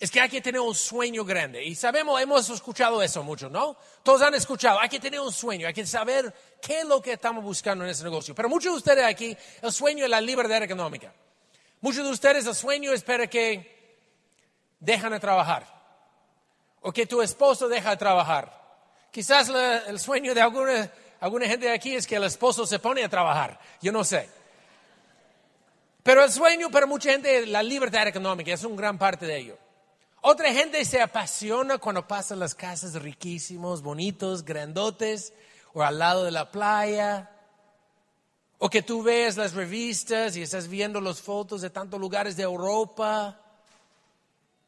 es 0.00 0.10
que 0.10 0.20
hay 0.20 0.30
que 0.30 0.40
tener 0.40 0.60
un 0.60 0.74
sueño 0.74 1.24
grande. 1.24 1.62
Y 1.62 1.74
sabemos, 1.74 2.20
hemos 2.20 2.48
escuchado 2.48 3.02
eso 3.02 3.22
mucho, 3.22 3.50
¿no? 3.50 3.76
Todos 4.02 4.22
han 4.22 4.34
escuchado, 4.34 4.80
hay 4.80 4.88
que 4.88 4.98
tener 4.98 5.20
un 5.20 5.32
sueño, 5.32 5.68
hay 5.68 5.74
que 5.74 5.86
saber 5.86 6.34
qué 6.60 6.80
es 6.80 6.86
lo 6.86 7.00
que 7.02 7.12
estamos 7.12 7.44
buscando 7.44 7.84
en 7.84 7.90
ese 7.90 8.02
negocio. 8.02 8.34
Pero 8.34 8.48
muchos 8.48 8.72
de 8.72 8.78
ustedes 8.78 9.04
aquí, 9.04 9.36
el 9.60 9.72
sueño 9.72 10.04
es 10.04 10.10
la 10.10 10.20
libertad 10.20 10.62
económica. 10.62 11.12
Muchos 11.82 12.02
de 12.02 12.10
ustedes, 12.10 12.46
el 12.46 12.54
sueño 12.54 12.92
es 12.92 13.02
para 13.02 13.26
que 13.26 14.00
dejan 14.80 15.12
de 15.12 15.20
trabajar. 15.20 15.75
O 16.86 16.92
que 16.92 17.04
tu 17.04 17.20
esposo 17.20 17.68
deja 17.68 17.90
de 17.90 17.96
trabajar. 17.96 18.46
Quizás 19.10 19.50
el 19.88 19.98
sueño 19.98 20.32
de 20.36 20.40
alguna, 20.40 20.88
alguna 21.18 21.46
gente 21.46 21.68
aquí 21.68 21.96
es 21.96 22.06
que 22.06 22.14
el 22.14 22.22
esposo 22.22 22.64
se 22.64 22.78
pone 22.78 23.02
a 23.02 23.08
trabajar. 23.08 23.58
Yo 23.82 23.90
no 23.90 24.04
sé. 24.04 24.30
Pero 26.04 26.22
el 26.22 26.30
sueño 26.30 26.70
para 26.70 26.86
mucha 26.86 27.10
gente, 27.10 27.44
la 27.46 27.60
libertad 27.60 28.06
económica, 28.06 28.52
es 28.52 28.62
una 28.62 28.76
gran 28.76 28.98
parte 28.98 29.26
de 29.26 29.36
ello. 29.36 29.58
Otra 30.20 30.52
gente 30.52 30.84
se 30.84 31.02
apasiona 31.02 31.78
cuando 31.78 32.06
pasan 32.06 32.38
las 32.38 32.54
casas 32.54 32.94
riquísimos, 32.94 33.82
bonitos, 33.82 34.44
grandotes, 34.44 35.32
o 35.72 35.82
al 35.82 35.98
lado 35.98 36.22
de 36.22 36.30
la 36.30 36.52
playa. 36.52 37.32
O 38.58 38.70
que 38.70 38.82
tú 38.82 39.02
ves 39.02 39.36
las 39.36 39.54
revistas 39.54 40.36
y 40.36 40.42
estás 40.42 40.68
viendo 40.68 41.00
las 41.00 41.20
fotos 41.20 41.62
de 41.62 41.70
tantos 41.70 41.98
lugares 41.98 42.36
de 42.36 42.44
Europa, 42.44 43.40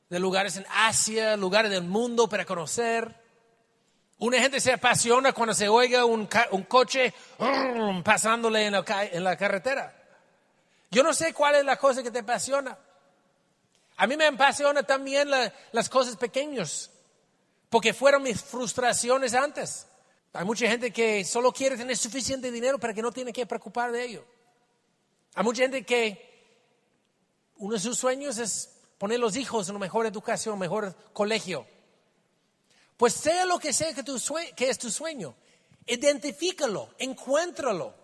de 0.09 0.19
lugares 0.19 0.57
en 0.57 0.67
Asia, 0.71 1.37
lugares 1.37 1.71
del 1.71 1.85
mundo 1.85 2.29
para 2.29 2.45
conocer. 2.45 3.15
Una 4.19 4.41
gente 4.41 4.61
se 4.61 4.73
apasiona 4.73 5.33
cuando 5.33 5.55
se 5.55 5.69
oiga 5.69 6.05
un, 6.05 6.27
coche 6.27 7.15
pasándole 8.05 8.67
en 8.67 9.25
la 9.25 9.37
carretera. 9.37 9.95
Yo 10.91 11.03
no 11.03 11.13
sé 11.13 11.35
cuál 11.35 11.57
es 11.57 11.65
la 11.65 11.77
cosa 11.77 12.03
que 12.03 12.11
te 12.11 12.21
apasiona. 12.21 12.77
A 13.97 14.07
mí 14.07 14.17
me 14.17 14.27
apasiona 14.27 14.83
también 14.83 15.29
las 15.73 15.89
cosas 15.89 16.17
pequeñas, 16.17 16.91
porque 17.69 17.93
fueron 17.93 18.23
mis 18.23 18.43
frustraciones 18.43 19.35
antes. 19.35 19.87
Hay 20.33 20.45
mucha 20.45 20.69
gente 20.69 20.93
que 20.93 21.25
solo 21.25 21.53
quiere 21.53 21.77
tener 21.77 21.97
suficiente 21.97 22.51
dinero 22.51 22.79
para 22.79 22.95
que 22.95 23.03
no 23.03 23.13
tiene 23.13 23.33
que 23.33 23.45
preocupar 23.45 23.93
de 23.93 24.05
ello. 24.05 24.25
Hay 25.35 25.45
mucha 25.45 25.63
gente 25.63 25.85
que 25.85 26.27
uno 27.57 27.75
de 27.75 27.81
sus 27.81 27.99
sueños 27.99 28.39
es 28.39 28.78
poner 28.99 29.21
los 29.21 29.37
hijos 29.37 29.69
en 29.69 29.77
una 29.77 29.85
mejor 29.85 30.07
educación, 30.07 30.59
mejor 30.59 30.95
colegio. 31.13 31.67
Pues 32.97 33.15
sea 33.15 33.47
lo 33.47 33.59
que 33.59 33.73
sea 33.73 33.95
que, 33.95 34.03
tu 34.03 34.21
que 34.57 34.69
es 34.69 34.79
tu 34.79 34.91
sueño, 34.91 35.35
identifícalo, 35.87 36.91
encuéntralo. 36.99 37.95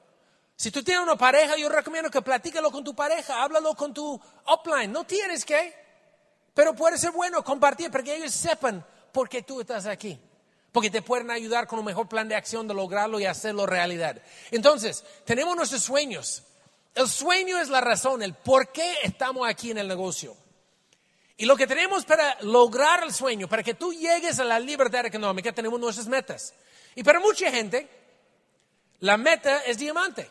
Si 0.56 0.70
tú 0.70 0.84
tienes 0.84 1.02
una 1.02 1.16
pareja, 1.16 1.56
yo 1.56 1.68
recomiendo 1.68 2.10
que 2.10 2.22
platícalo 2.22 2.70
con 2.70 2.84
tu 2.84 2.94
pareja, 2.94 3.42
háblalo 3.42 3.74
con 3.74 3.92
tu 3.92 4.20
upline. 4.46 4.92
No 4.92 5.04
tienes 5.04 5.44
que, 5.44 5.74
pero 6.54 6.74
puede 6.74 6.96
ser 6.96 7.10
bueno 7.10 7.42
compartir 7.42 7.90
para 7.90 8.04
que 8.04 8.14
ellos 8.14 8.32
sepan 8.32 8.86
por 9.12 9.28
qué 9.28 9.42
tú 9.42 9.60
estás 9.60 9.86
aquí. 9.86 10.18
Porque 10.70 10.90
te 10.90 11.02
pueden 11.02 11.30
ayudar 11.30 11.66
con 11.66 11.80
un 11.80 11.84
mejor 11.84 12.08
plan 12.08 12.28
de 12.28 12.36
acción 12.36 12.66
de 12.66 12.74
lograrlo 12.74 13.18
y 13.18 13.26
hacerlo 13.26 13.66
realidad. 13.66 14.20
Entonces, 14.52 15.04
tenemos 15.24 15.56
nuestros 15.56 15.82
sueños. 15.82 16.44
El 16.94 17.08
sueño 17.08 17.58
es 17.58 17.68
la 17.68 17.80
razón, 17.80 18.22
el 18.22 18.34
por 18.34 18.70
qué 18.70 18.94
estamos 19.02 19.48
aquí 19.48 19.72
en 19.72 19.78
el 19.78 19.88
negocio. 19.88 20.36
Y 21.36 21.46
lo 21.46 21.56
que 21.56 21.66
tenemos 21.66 22.04
para 22.04 22.36
lograr 22.42 23.02
el 23.02 23.12
sueño, 23.12 23.48
para 23.48 23.62
que 23.62 23.74
tú 23.74 23.92
llegues 23.92 24.38
a 24.38 24.44
la 24.44 24.60
libertad 24.60 25.04
económica, 25.06 25.52
tenemos 25.52 25.80
nuestras 25.80 26.06
metas. 26.06 26.54
Y 26.94 27.02
para 27.02 27.18
mucha 27.18 27.50
gente, 27.50 27.88
la 29.00 29.16
meta 29.16 29.64
es 29.64 29.78
diamante. 29.78 30.30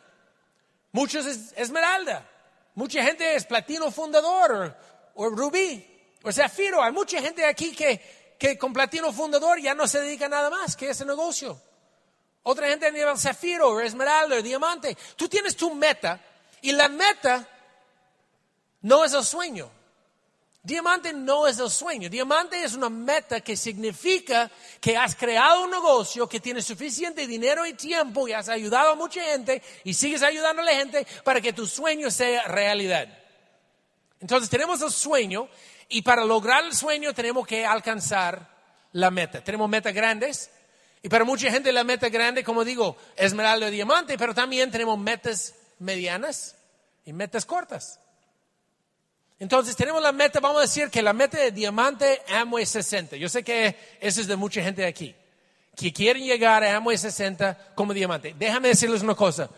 Muchos 0.94 1.26
es 1.26 1.54
esmeralda. 1.58 2.30
Mucha 2.76 3.04
gente 3.04 3.36
es 3.36 3.46
platino 3.46 3.92
fundador 3.92 4.76
o, 5.16 5.30
rubí 5.30 5.86
o 6.24 6.32
zafiro. 6.32 6.82
Hay 6.82 6.94
mucha 6.94 7.22
gente 7.22 7.46
aquí 7.46 7.76
que, 7.76 8.36
que 8.40 8.58
con 8.58 8.72
platino 8.72 9.12
fundador 9.12 9.60
ya 9.60 9.76
no 9.76 9.88
se 9.88 10.00
dedica 10.00 10.28
a 10.28 10.30
nada 10.30 10.50
más 10.50 10.76
que 10.78 10.90
ese 10.90 11.06
negocio. 11.06 11.60
Otra 12.44 12.68
gente 12.68 12.88
a 12.88 12.92
nivel 12.92 13.18
zafiro, 13.18 13.80
esmeralda, 13.82 14.42
diamante. 14.42 14.98
Tú 15.18 15.28
tienes 15.28 15.56
tu 15.56 15.74
meta 15.76 16.20
y 16.62 16.72
la 16.72 16.88
meta 16.88 17.48
no 18.82 19.04
es 19.04 19.14
el 19.14 19.24
sueño. 19.24 19.70
Diamante 20.66 21.12
no 21.12 21.46
es 21.46 21.60
el 21.60 21.70
sueño, 21.70 22.10
diamante 22.10 22.64
es 22.64 22.74
una 22.74 22.90
meta 22.90 23.42
que 23.42 23.58
significa 23.58 24.50
que 24.80 24.96
has 24.96 25.14
creado 25.14 25.66
un 25.66 25.72
negocio 25.72 26.30
que 26.30 26.40
tiene 26.40 26.62
suficiente 26.62 27.28
dinero 27.28 27.66
y 27.66 27.74
tiempo 27.74 28.30
y 28.30 28.32
has 28.32 28.48
ayudado 28.48 28.92
a 28.92 28.96
mucha 28.96 29.22
gente 29.22 29.62
y 29.84 29.94
sigues 29.94 30.24
ayudando 30.24 30.62
a 30.62 30.66
la 30.66 30.72
gente 30.72 31.06
para 31.26 31.42
que 31.42 31.52
tu 31.52 31.68
sueño 31.68 32.10
sea 32.10 32.44
realidad. 32.44 33.10
Entonces 34.22 34.50
tenemos 34.50 34.82
el 34.82 34.92
sueño 34.92 35.50
y 35.90 36.02
para 36.02 36.24
lograr 36.24 36.64
el 36.64 36.74
sueño 36.74 37.14
tenemos 37.14 37.46
que 37.46 37.66
alcanzar 37.66 38.50
la 38.94 39.12
meta. 39.12 39.44
Tenemos 39.44 39.68
metas 39.68 39.94
grandes 39.94 40.50
y 41.02 41.10
para 41.10 41.26
mucha 41.26 41.52
gente 41.52 41.74
la 41.74 41.84
meta 41.84 42.08
grande, 42.08 42.42
como 42.42 42.64
digo, 42.64 42.96
esmeralda 43.18 43.68
y 43.68 43.72
diamante, 43.72 44.18
pero 44.18 44.34
también 44.34 44.72
tenemos 44.72 44.98
metas 44.98 45.56
medianas 45.80 46.56
y 47.04 47.12
metas 47.12 47.46
cortas. 47.46 48.00
Entonces 49.40 49.76
tenemos 49.76 50.02
la 50.02 50.12
meta, 50.12 50.40
vamos 50.40 50.60
a 50.60 50.62
decir 50.62 50.90
que 50.90 51.02
la 51.02 51.14
meta 51.14 51.38
de 51.38 51.52
diamante 51.52 52.22
Amway 52.30 52.66
60. 52.66 53.16
Yo 53.18 53.28
sé 53.30 53.44
que 53.44 53.76
eso 54.00 54.22
es 54.22 54.28
de 54.28 54.36
mucha 54.36 54.62
gente 54.62 54.86
aquí, 54.86 55.16
que 55.76 55.92
quieren 55.92 56.24
llegar 56.24 56.64
a 56.64 56.76
Amway 56.76 56.98
60 56.98 57.74
como 57.76 57.94
diamante. 57.94 58.36
Déjame 58.38 58.70
decirles 58.70 59.02
una 59.02 59.16
cosa. 59.16 59.50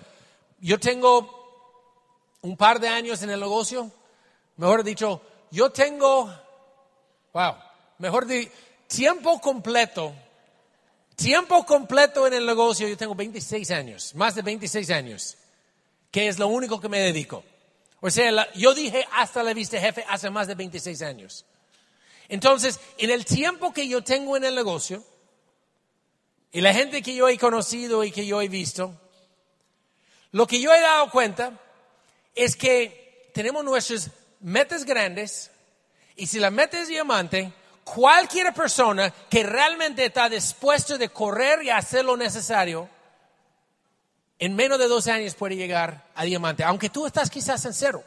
Yo 0.60 0.80
tengo 0.80 2.38
un 2.42 2.56
par 2.56 2.80
de 2.80 2.88
años 2.88 3.22
en 3.24 3.30
el 3.32 3.40
negocio, 3.40 3.92
mejor 4.58 4.84
dicho, 4.84 5.22
yo 5.52 5.72
tengo, 5.72 6.32
wow, 7.34 7.56
mejor 7.98 8.26
dicho, 8.26 8.52
tiempo 8.88 9.40
completo, 9.42 10.14
tiempo 11.16 11.66
completo 11.66 12.28
en 12.28 12.34
el 12.34 12.46
negocio, 12.46 12.88
yo 12.88 12.98
tengo 12.98 13.16
26 13.16 13.72
años, 13.72 14.16
más 14.16 14.36
de 14.36 14.42
26 14.42 14.90
años, 14.92 15.38
que 16.12 16.28
es 16.28 16.40
lo 16.40 16.48
único 16.48 16.80
que 16.80 16.90
me 16.90 17.00
dedico. 17.00 17.44
O 18.06 18.12
sea, 18.12 18.54
yo 18.54 18.76
dije 18.76 19.08
hasta 19.14 19.42
la 19.42 19.52
vista 19.56 19.80
jefe 19.80 20.06
hace 20.08 20.30
más 20.30 20.46
de 20.46 20.54
26 20.54 21.02
años. 21.02 21.44
Entonces, 22.30 22.80
en 23.00 23.10
el 23.10 23.26
tiempo 23.26 23.74
que 23.74 23.88
yo 23.88 24.04
tengo 24.04 24.38
en 24.38 24.44
el 24.44 24.54
negocio, 24.54 25.04
y 26.52 26.62
la 26.62 26.72
gente 26.72 27.02
que 27.02 27.16
yo 27.16 27.28
he 27.28 27.40
conocido 27.40 28.04
y 28.04 28.12
que 28.12 28.28
yo 28.28 28.44
he 28.44 28.48
visto, 28.48 28.94
lo 30.34 30.46
que 30.46 30.62
yo 30.62 30.72
he 30.72 30.82
dado 30.82 31.10
cuenta 31.10 31.60
es 32.36 32.56
que 32.56 33.32
tenemos 33.34 33.66
nuestras 33.66 34.12
metas 34.40 34.86
grandes, 34.86 35.50
y 36.16 36.28
si 36.28 36.38
la 36.38 36.52
meta 36.52 36.80
es 36.80 36.88
diamante, 36.88 37.52
cualquier 37.84 38.54
persona 38.54 39.10
que 39.10 39.42
realmente 39.42 40.06
está 40.06 40.30
dispuesto 40.30 41.00
de 41.00 41.10
correr 41.10 41.64
y 41.64 41.72
hacer 41.72 42.06
lo 42.06 42.16
necesario, 42.16 42.88
en 44.40 44.56
menos 44.56 44.80
de 44.80 44.88
dos 44.88 45.08
años 45.08 45.36
puede 45.36 45.56
llegar 45.56 46.10
a 46.16 46.24
diamante, 46.24 46.64
aunque 46.64 46.90
tú 46.90 47.06
estás 47.06 47.30
quizás 47.30 47.64
en 47.66 47.74
cero. 47.74 48.04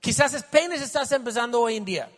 Quizás 0.00 0.34
apenas 0.34 0.80
estás 0.80 1.10
empezando 1.12 1.60
hoy 1.60 1.76
en 1.76 1.84
día. 1.84 2.10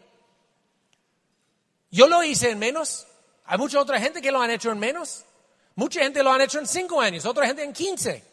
Yo 1.90 2.06
lo 2.06 2.22
hice 2.22 2.50
en 2.50 2.58
menos. 2.58 3.06
Hay 3.44 3.58
mucha 3.58 3.80
otra 3.80 4.00
gente 4.00 4.20
que 4.20 4.32
lo 4.32 4.42
han 4.42 4.50
hecho 4.50 4.70
en 4.70 4.78
menos. 4.78 5.24
Mucha 5.74 6.00
gente 6.00 6.22
lo 6.22 6.32
han 6.32 6.40
hecho 6.40 6.58
en 6.58 6.66
cinco 6.66 7.00
años, 7.00 7.24
otra 7.24 7.46
gente 7.46 7.62
en 7.62 7.72
quince. 7.72 8.24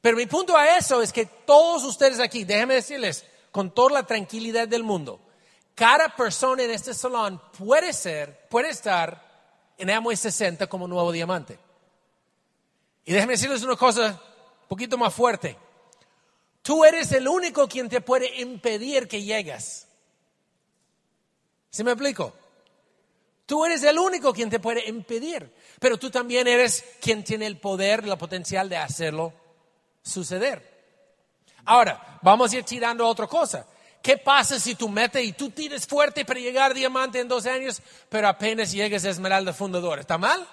Pero 0.00 0.16
mi 0.16 0.26
punto 0.26 0.56
a 0.56 0.76
eso 0.76 1.02
es 1.02 1.12
que 1.12 1.26
todos 1.26 1.84
ustedes 1.84 2.18
aquí, 2.18 2.44
déjenme 2.44 2.74
decirles, 2.74 3.26
con 3.52 3.72
toda 3.74 3.92
la 3.92 4.02
tranquilidad 4.04 4.66
del 4.66 4.84
mundo, 4.84 5.20
cada 5.74 6.08
persona 6.16 6.62
en 6.62 6.70
este 6.70 6.94
salón 6.94 7.40
puede 7.58 7.92
ser, 7.92 8.48
puede 8.48 8.70
estar 8.70 9.22
en 9.76 9.90
Amway 9.90 10.16
60 10.16 10.66
como 10.66 10.88
nuevo 10.88 11.12
diamante. 11.12 11.58
Y 13.04 13.12
déjenme 13.12 13.34
decirles 13.34 13.62
una 13.62 13.76
cosa 13.76 14.20
poquito 14.68 14.96
más 14.98 15.12
fuerte. 15.12 15.56
Tú 16.62 16.84
eres 16.84 17.10
el 17.12 17.26
único 17.26 17.66
quien 17.66 17.88
te 17.88 18.00
puede 18.00 18.40
impedir 18.40 19.08
que 19.08 19.22
llegues. 19.22 19.88
¿Se 21.70 21.82
me 21.82 21.92
explico? 21.92 22.34
Tú 23.46 23.64
eres 23.64 23.82
el 23.82 23.98
único 23.98 24.34
quien 24.34 24.50
te 24.50 24.60
puede 24.60 24.86
impedir, 24.86 25.50
pero 25.80 25.96
tú 25.96 26.10
también 26.10 26.46
eres 26.46 26.84
quien 27.00 27.24
tiene 27.24 27.46
el 27.46 27.58
poder, 27.58 28.06
la 28.06 28.18
potencial 28.18 28.68
de 28.68 28.76
hacerlo 28.76 29.32
suceder. 30.02 30.76
Ahora, 31.64 32.18
vamos 32.20 32.52
a 32.52 32.56
ir 32.56 32.64
tirando 32.64 33.04
a 33.04 33.08
otra 33.08 33.26
cosa. 33.26 33.66
¿Qué 34.02 34.18
pasa 34.18 34.60
si 34.60 34.74
tú 34.74 34.88
metes 34.88 35.24
y 35.24 35.32
tú 35.32 35.50
tires 35.50 35.86
fuerte 35.86 36.24
para 36.24 36.40
llegar 36.40 36.74
diamante 36.74 37.20
en 37.20 37.28
dos 37.28 37.46
años, 37.46 37.80
pero 38.08 38.28
apenas 38.28 38.72
llegues 38.72 39.04
a 39.04 39.10
esmeralda 39.10 39.52
fundador? 39.52 39.98
¿Está 39.98 40.18
mal? 40.18 40.46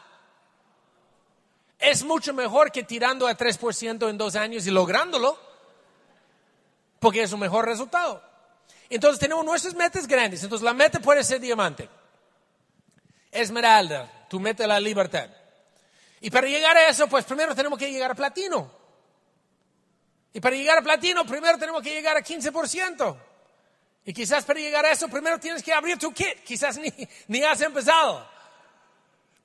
Es 1.80 2.04
mucho 2.04 2.34
mejor 2.34 2.72
que 2.72 2.84
tirando 2.84 3.28
a 3.28 3.38
3% 3.38 4.10
en 4.10 4.18
dos 4.18 4.36
años 4.36 4.66
y 4.68 4.72
lográndolo, 4.72 5.38
porque 7.00 7.24
es 7.24 7.34
un 7.34 7.40
mejor 7.40 7.66
resultado. 7.66 8.24
Entonces 8.90 9.20
tenemos 9.20 9.44
nuestras 9.44 9.74
metas 9.74 10.08
grandes. 10.08 10.44
Entonces 10.44 10.64
la 10.64 10.74
meta 10.74 11.00
puede 11.00 11.24
ser 11.24 11.40
diamante, 11.40 11.90
esmeralda, 13.32 14.28
tu 14.30 14.40
meta 14.40 14.66
la 14.68 14.80
libertad. 14.80 15.30
Y 16.22 16.30
para 16.30 16.48
llegar 16.48 16.76
a 16.78 16.88
eso, 16.88 17.08
pues 17.08 17.26
primero 17.26 17.54
tenemos 17.56 17.78
que 17.78 17.92
llegar 17.92 18.12
a 18.12 18.16
platino. 18.16 18.72
Y 20.34 20.40
para 20.40 20.56
llegar 20.56 20.78
a 20.78 20.82
platino, 20.82 21.26
primero 21.26 21.58
tenemos 21.58 21.82
que 21.82 21.92
llegar 21.92 22.18
a 22.18 22.22
15%. 22.22 23.18
Y 24.06 24.14
quizás 24.14 24.44
para 24.46 24.60
llegar 24.60 24.86
a 24.86 24.92
eso 24.92 25.08
primero 25.08 25.40
tienes 25.40 25.64
que 25.64 25.74
abrir 25.74 25.98
tu 25.98 26.14
kit. 26.14 26.44
Quizás 26.44 26.78
ni, 26.78 26.92
ni 27.28 27.44
has 27.44 27.62
empezado. 27.62 28.35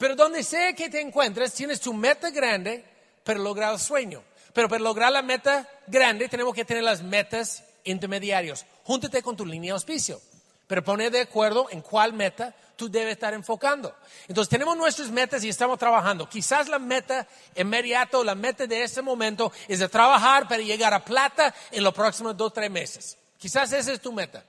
Pero 0.00 0.16
donde 0.16 0.42
sea 0.42 0.72
que 0.72 0.88
te 0.88 0.98
encuentres, 0.98 1.52
tienes 1.52 1.78
tu 1.78 1.92
meta 1.92 2.30
grande 2.30 2.82
para 3.22 3.38
lograr 3.38 3.74
el 3.74 3.78
sueño. 3.78 4.24
Pero 4.54 4.66
para 4.66 4.82
lograr 4.82 5.12
la 5.12 5.20
meta 5.20 5.68
grande 5.86 6.26
tenemos 6.26 6.54
que 6.54 6.64
tener 6.64 6.82
las 6.82 7.02
metas 7.02 7.62
intermediarias. 7.84 8.64
Júntate 8.84 9.22
con 9.22 9.36
tu 9.36 9.44
línea 9.44 9.72
de 9.72 9.74
auspicio. 9.74 10.18
Pero 10.66 10.82
pone 10.82 11.10
de 11.10 11.20
acuerdo 11.20 11.68
en 11.70 11.82
cuál 11.82 12.14
meta 12.14 12.56
tú 12.76 12.90
debes 12.90 13.12
estar 13.12 13.34
enfocando. 13.34 13.94
Entonces 14.26 14.48
tenemos 14.48 14.74
nuestras 14.74 15.10
metas 15.10 15.44
y 15.44 15.50
estamos 15.50 15.78
trabajando. 15.78 16.26
Quizás 16.26 16.70
la 16.70 16.78
meta 16.78 17.28
inmediata 17.54 18.16
o 18.16 18.24
la 18.24 18.34
meta 18.34 18.66
de 18.66 18.82
este 18.82 19.02
momento 19.02 19.52
es 19.68 19.80
de 19.80 19.88
trabajar 19.90 20.48
para 20.48 20.62
llegar 20.62 20.94
a 20.94 21.04
plata 21.04 21.54
en 21.70 21.84
los 21.84 21.92
próximos 21.92 22.34
dos 22.38 22.46
o 22.46 22.52
tres 22.54 22.70
meses. 22.70 23.18
Quizás 23.36 23.70
esa 23.74 23.92
es 23.92 24.00
tu 24.00 24.12
meta. 24.14 24.42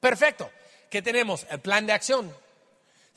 Perfecto. 0.00 0.50
¿Qué 0.88 1.02
tenemos? 1.02 1.46
El 1.50 1.60
plan 1.60 1.84
de 1.84 1.92
acción. 1.92 2.34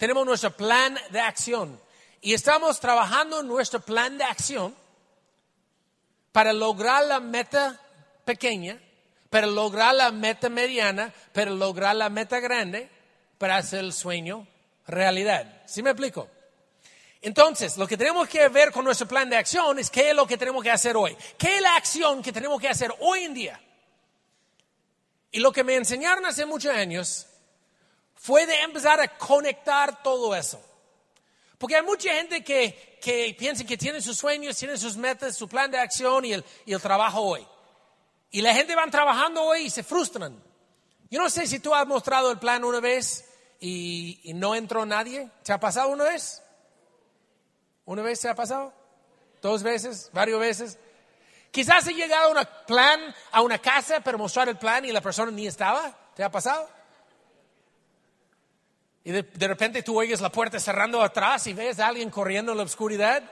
Tenemos 0.01 0.25
nuestro 0.25 0.49
plan 0.49 0.97
de 1.11 1.19
acción. 1.19 1.79
Y 2.21 2.33
estamos 2.33 2.79
trabajando 2.79 3.41
en 3.41 3.47
nuestro 3.47 3.81
plan 3.81 4.17
de 4.17 4.23
acción 4.23 4.75
para 6.31 6.53
lograr 6.53 7.05
la 7.05 7.19
meta 7.19 7.79
pequeña, 8.25 8.81
para 9.29 9.45
lograr 9.45 9.93
la 9.93 10.11
meta 10.11 10.49
mediana, 10.49 11.13
para 11.33 11.51
lograr 11.51 11.95
la 11.95 12.09
meta 12.09 12.39
grande, 12.39 12.89
para 13.37 13.57
hacer 13.57 13.81
el 13.81 13.93
sueño 13.93 14.47
realidad. 14.87 15.61
¿Sí 15.67 15.83
me 15.83 15.91
explico? 15.91 16.27
Entonces, 17.21 17.77
lo 17.77 17.85
que 17.85 17.95
tenemos 17.95 18.27
que 18.27 18.49
ver 18.49 18.71
con 18.71 18.83
nuestro 18.83 19.07
plan 19.07 19.29
de 19.29 19.37
acción 19.37 19.77
es 19.77 19.91
qué 19.91 20.09
es 20.09 20.15
lo 20.15 20.25
que 20.25 20.35
tenemos 20.35 20.63
que 20.63 20.71
hacer 20.71 20.97
hoy. 20.97 21.15
¿Qué 21.37 21.57
es 21.57 21.61
la 21.61 21.75
acción 21.75 22.23
que 22.23 22.31
tenemos 22.31 22.59
que 22.59 22.69
hacer 22.69 22.91
hoy 23.01 23.25
en 23.25 23.35
día? 23.35 23.61
Y 25.31 25.41
lo 25.41 25.51
que 25.51 25.63
me 25.63 25.75
enseñaron 25.75 26.25
hace 26.25 26.47
muchos 26.47 26.73
años 26.73 27.27
fue 28.21 28.45
de 28.45 28.61
empezar 28.61 29.01
a 29.01 29.17
conectar 29.17 30.03
todo 30.03 30.35
eso. 30.35 30.61
Porque 31.57 31.75
hay 31.75 31.81
mucha 31.81 32.13
gente 32.13 32.43
que, 32.43 32.99
que 33.01 33.35
piensa 33.37 33.63
que 33.63 33.77
tiene 33.77 33.99
sus 33.99 34.15
sueños, 34.15 34.55
tiene 34.57 34.77
sus 34.77 34.95
metas, 34.95 35.35
su 35.35 35.47
plan 35.47 35.71
de 35.71 35.79
acción 35.79 36.23
y 36.25 36.33
el, 36.33 36.45
y 36.67 36.73
el 36.73 36.79
trabajo 36.79 37.19
hoy. 37.21 37.47
Y 38.29 38.41
la 38.43 38.53
gente 38.53 38.75
va 38.75 38.85
trabajando 38.87 39.41
hoy 39.41 39.63
y 39.63 39.69
se 39.71 39.81
frustran. 39.81 40.39
Yo 41.09 41.19
no 41.19 41.31
sé 41.31 41.47
si 41.47 41.59
tú 41.59 41.73
has 41.73 41.87
mostrado 41.87 42.31
el 42.31 42.37
plan 42.37 42.63
una 42.63 42.79
vez 42.79 43.27
y, 43.59 44.19
y 44.23 44.35
no 44.35 44.53
entró 44.53 44.85
nadie. 44.85 45.27
¿Te 45.43 45.51
ha 45.51 45.59
pasado 45.59 45.89
una 45.89 46.03
vez? 46.03 46.43
¿Una 47.85 48.03
vez 48.03 48.19
se 48.19 48.29
ha 48.29 48.35
pasado? 48.35 48.71
¿Dos 49.41 49.63
veces? 49.63 50.11
¿Varias 50.13 50.39
veces? 50.39 50.77
Quizás 51.49 51.87
he 51.87 51.95
llegado 51.95 52.37
a 52.37 52.39
un 52.39 52.47
plan, 52.67 53.15
a 53.31 53.41
una 53.41 53.57
casa 53.57 53.99
para 54.01 54.17
mostrar 54.17 54.47
el 54.47 54.59
plan 54.59 54.85
y 54.85 54.91
la 54.91 55.01
persona 55.01 55.31
ni 55.31 55.47
estaba. 55.47 55.91
¿Te 56.15 56.23
ha 56.23 56.29
pasado? 56.29 56.69
Y 59.03 59.11
de, 59.11 59.47
repente 59.47 59.81
tú 59.81 59.99
oyes 59.99 60.21
la 60.21 60.31
puerta 60.31 60.59
cerrando 60.59 61.01
atrás 61.01 61.47
y 61.47 61.53
ves 61.53 61.79
a 61.79 61.87
alguien 61.87 62.09
corriendo 62.09 62.51
en 62.51 62.57
la 62.59 62.63
oscuridad. 62.63 63.23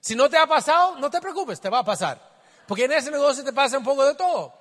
Si 0.00 0.14
no 0.14 0.28
te 0.28 0.36
ha 0.36 0.46
pasado, 0.46 0.98
no 0.98 1.10
te 1.10 1.20
preocupes, 1.20 1.60
te 1.60 1.70
va 1.70 1.78
a 1.78 1.84
pasar. 1.84 2.20
Porque 2.66 2.84
en 2.84 2.92
ese 2.92 3.10
negocio 3.10 3.42
te 3.42 3.52
pasa 3.54 3.78
un 3.78 3.84
poco 3.84 4.04
de 4.04 4.14
todo. 4.14 4.52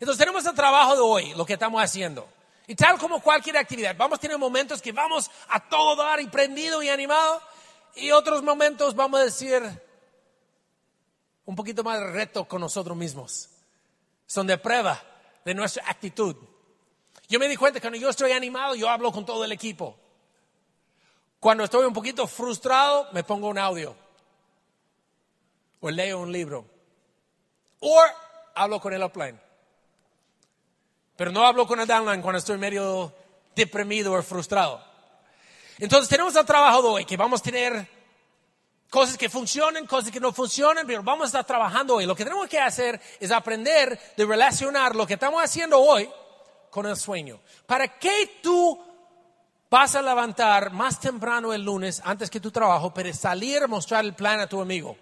Entonces 0.00 0.18
tenemos 0.18 0.46
el 0.46 0.54
trabajo 0.54 0.94
de 0.94 1.00
hoy, 1.02 1.34
lo 1.34 1.44
que 1.44 1.54
estamos 1.54 1.82
haciendo. 1.82 2.26
Y 2.66 2.74
tal 2.74 2.98
como 2.98 3.20
cualquier 3.20 3.58
actividad, 3.58 3.94
vamos 3.96 4.18
a 4.18 4.20
tener 4.20 4.38
momentos 4.38 4.80
que 4.80 4.92
vamos 4.92 5.30
a 5.48 5.68
todo 5.68 5.96
dar 5.96 6.20
y 6.20 6.26
prendido 6.26 6.82
y 6.82 6.88
animado. 6.88 7.42
Y 7.96 8.12
otros 8.12 8.42
momentos 8.42 8.94
vamos 8.94 9.20
a 9.20 9.24
decir, 9.24 9.62
un 11.44 11.56
poquito 11.56 11.84
más 11.84 11.98
de 12.00 12.06
reto 12.12 12.46
con 12.46 12.62
nosotros 12.62 12.96
mismos. 12.96 13.50
Son 14.26 14.46
de 14.46 14.56
prueba 14.56 15.02
de 15.44 15.54
nuestra 15.54 15.82
actitud. 15.86 16.36
Yo 17.28 17.38
me 17.38 17.48
di 17.48 17.56
cuenta 17.56 17.78
que 17.78 17.82
cuando 17.82 17.98
yo 17.98 18.08
estoy 18.08 18.32
animado, 18.32 18.74
yo 18.74 18.88
hablo 18.88 19.12
con 19.12 19.26
todo 19.26 19.44
el 19.44 19.52
equipo. 19.52 19.96
Cuando 21.40 21.64
estoy 21.64 21.84
un 21.84 21.92
poquito 21.92 22.26
frustrado, 22.26 23.08
me 23.12 23.22
pongo 23.22 23.48
un 23.48 23.58
audio. 23.58 23.94
O 25.80 25.90
leo 25.90 26.20
un 26.20 26.32
libro. 26.32 26.64
O 27.80 28.00
hablo 28.54 28.80
con 28.80 28.92
el 28.92 29.02
upline. 29.02 29.38
Pero 31.16 31.30
no 31.30 31.46
hablo 31.46 31.66
con 31.66 31.80
el 31.80 31.86
downline 31.86 32.22
cuando 32.22 32.38
estoy 32.38 32.58
medio 32.58 33.12
deprimido 33.54 34.14
o 34.14 34.22
frustrado. 34.22 34.82
Entonces 35.78 36.08
tenemos 36.08 36.34
el 36.34 36.46
trabajo 36.46 36.82
de 36.82 36.88
hoy, 36.88 37.04
que 37.04 37.16
vamos 37.16 37.40
a 37.40 37.44
tener 37.44 37.98
Cosas 38.90 39.18
que 39.18 39.28
funcionan, 39.28 39.86
cosas 39.86 40.10
que 40.10 40.18
no 40.18 40.32
funcionan, 40.32 40.86
pero 40.86 41.02
vamos 41.02 41.24
a 41.24 41.26
estar 41.26 41.44
trabajando 41.44 41.96
hoy. 41.96 42.06
Lo 42.06 42.16
que 42.16 42.24
tenemos 42.24 42.48
que 42.48 42.58
hacer 42.58 42.98
es 43.20 43.30
aprender 43.30 44.00
de 44.16 44.24
relacionar 44.24 44.96
lo 44.96 45.06
que 45.06 45.14
estamos 45.14 45.42
haciendo 45.44 45.78
hoy 45.78 46.08
con 46.70 46.86
el 46.86 46.96
sueño. 46.96 47.40
¿Para 47.66 47.98
qué 47.98 48.38
tú 48.42 48.78
vas 49.70 49.94
a 49.94 50.02
levantar 50.02 50.72
más 50.72 51.00
temprano 51.00 51.52
el 51.52 51.62
lunes 51.62 52.00
antes 52.04 52.30
que 52.30 52.40
tu 52.40 52.50
trabajo 52.50 52.92
para 52.92 53.12
salir 53.12 53.62
a 53.62 53.66
mostrar 53.66 54.04
el 54.04 54.14
plan 54.14 54.40
a 54.40 54.46
tu 54.46 54.60
amigo? 54.60 54.96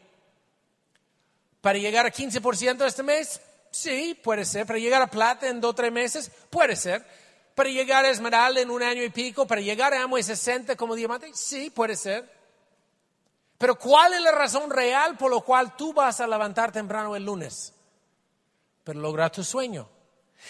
¿Para 1.61 1.79
llegar 1.79 2.07
a 2.07 2.13
15% 2.13 2.85
este 2.85 3.03
mes? 3.03 3.41
Sí, 3.71 4.19
puede 4.23 4.45
ser. 4.45 4.67
¿Para 4.67 4.79
llegar 4.79 5.03
a 5.03 5.07
plata 5.09 5.49
en 5.49 5.61
dos 5.61 5.73
o 5.73 5.75
tres 5.75 5.93
meses? 5.93 6.31
Puede 6.49 6.77
ser. 6.77 7.05
¿Para 7.55 7.71
llegar 7.71 8.05
a 8.05 8.11
esmeralda 8.11 8.61
en 8.61 8.71
un 8.71 8.83
año 8.83 9.03
y 9.03 9.11
pico? 9.11 9.47
¿Para 9.47 9.61
llegar 9.61 9.93
a 9.95 10.03
amo 10.03 10.19
y 10.19 10.23
60 10.23 10.77
como 10.77 10.95
diamante? 10.95 11.31
Sí, 11.35 11.71
puede 11.71 11.97
ser. 11.97 12.31
Pero 13.59 13.79
¿cuál 13.79 14.13
es 14.15 14.21
la 14.21 14.33
razón 14.33 14.71
real 14.71 15.17
por 15.17 15.35
la 15.35 15.41
cual 15.41 15.77
tú 15.77 15.93
vas 15.93 16.21
a 16.21 16.27
levantar 16.27 16.71
temprano 16.71 17.17
el 17.17 17.25
lunes? 17.25 17.73
Para 18.85 18.99
lograr 18.99 19.31
tu 19.33 19.43
sueño. 19.43 19.89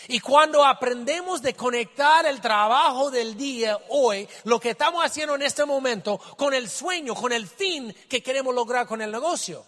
Y 0.08 0.20
cuando 0.20 0.64
aprendemos 0.64 1.42
de 1.42 1.54
conectar 1.54 2.26
el 2.26 2.40
trabajo 2.40 3.10
del 3.10 3.36
día 3.36 3.78
hoy, 3.88 4.28
lo 4.44 4.60
que 4.60 4.70
estamos 4.70 5.04
haciendo 5.04 5.34
en 5.34 5.42
este 5.42 5.64
momento, 5.64 6.18
con 6.36 6.54
el 6.54 6.68
sueño, 6.68 7.14
con 7.14 7.32
el 7.32 7.46
fin 7.46 7.94
que 8.08 8.22
queremos 8.22 8.54
lograr 8.54 8.86
con 8.86 9.00
el 9.02 9.10
negocio, 9.10 9.64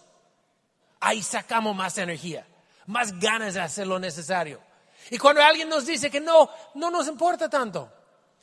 ahí 0.99 1.21
sacamos 1.23 1.75
más 1.75 1.97
energía, 1.97 2.47
más 2.85 3.19
ganas 3.19 3.53
de 3.53 3.61
hacer 3.61 3.87
lo 3.87 3.99
necesario. 3.99 4.61
Y 5.09 5.17
cuando 5.17 5.41
alguien 5.41 5.69
nos 5.69 5.85
dice 5.85 6.11
que 6.11 6.19
no, 6.19 6.49
no 6.75 6.91
nos 6.91 7.07
importa 7.07 7.49
tanto, 7.49 7.91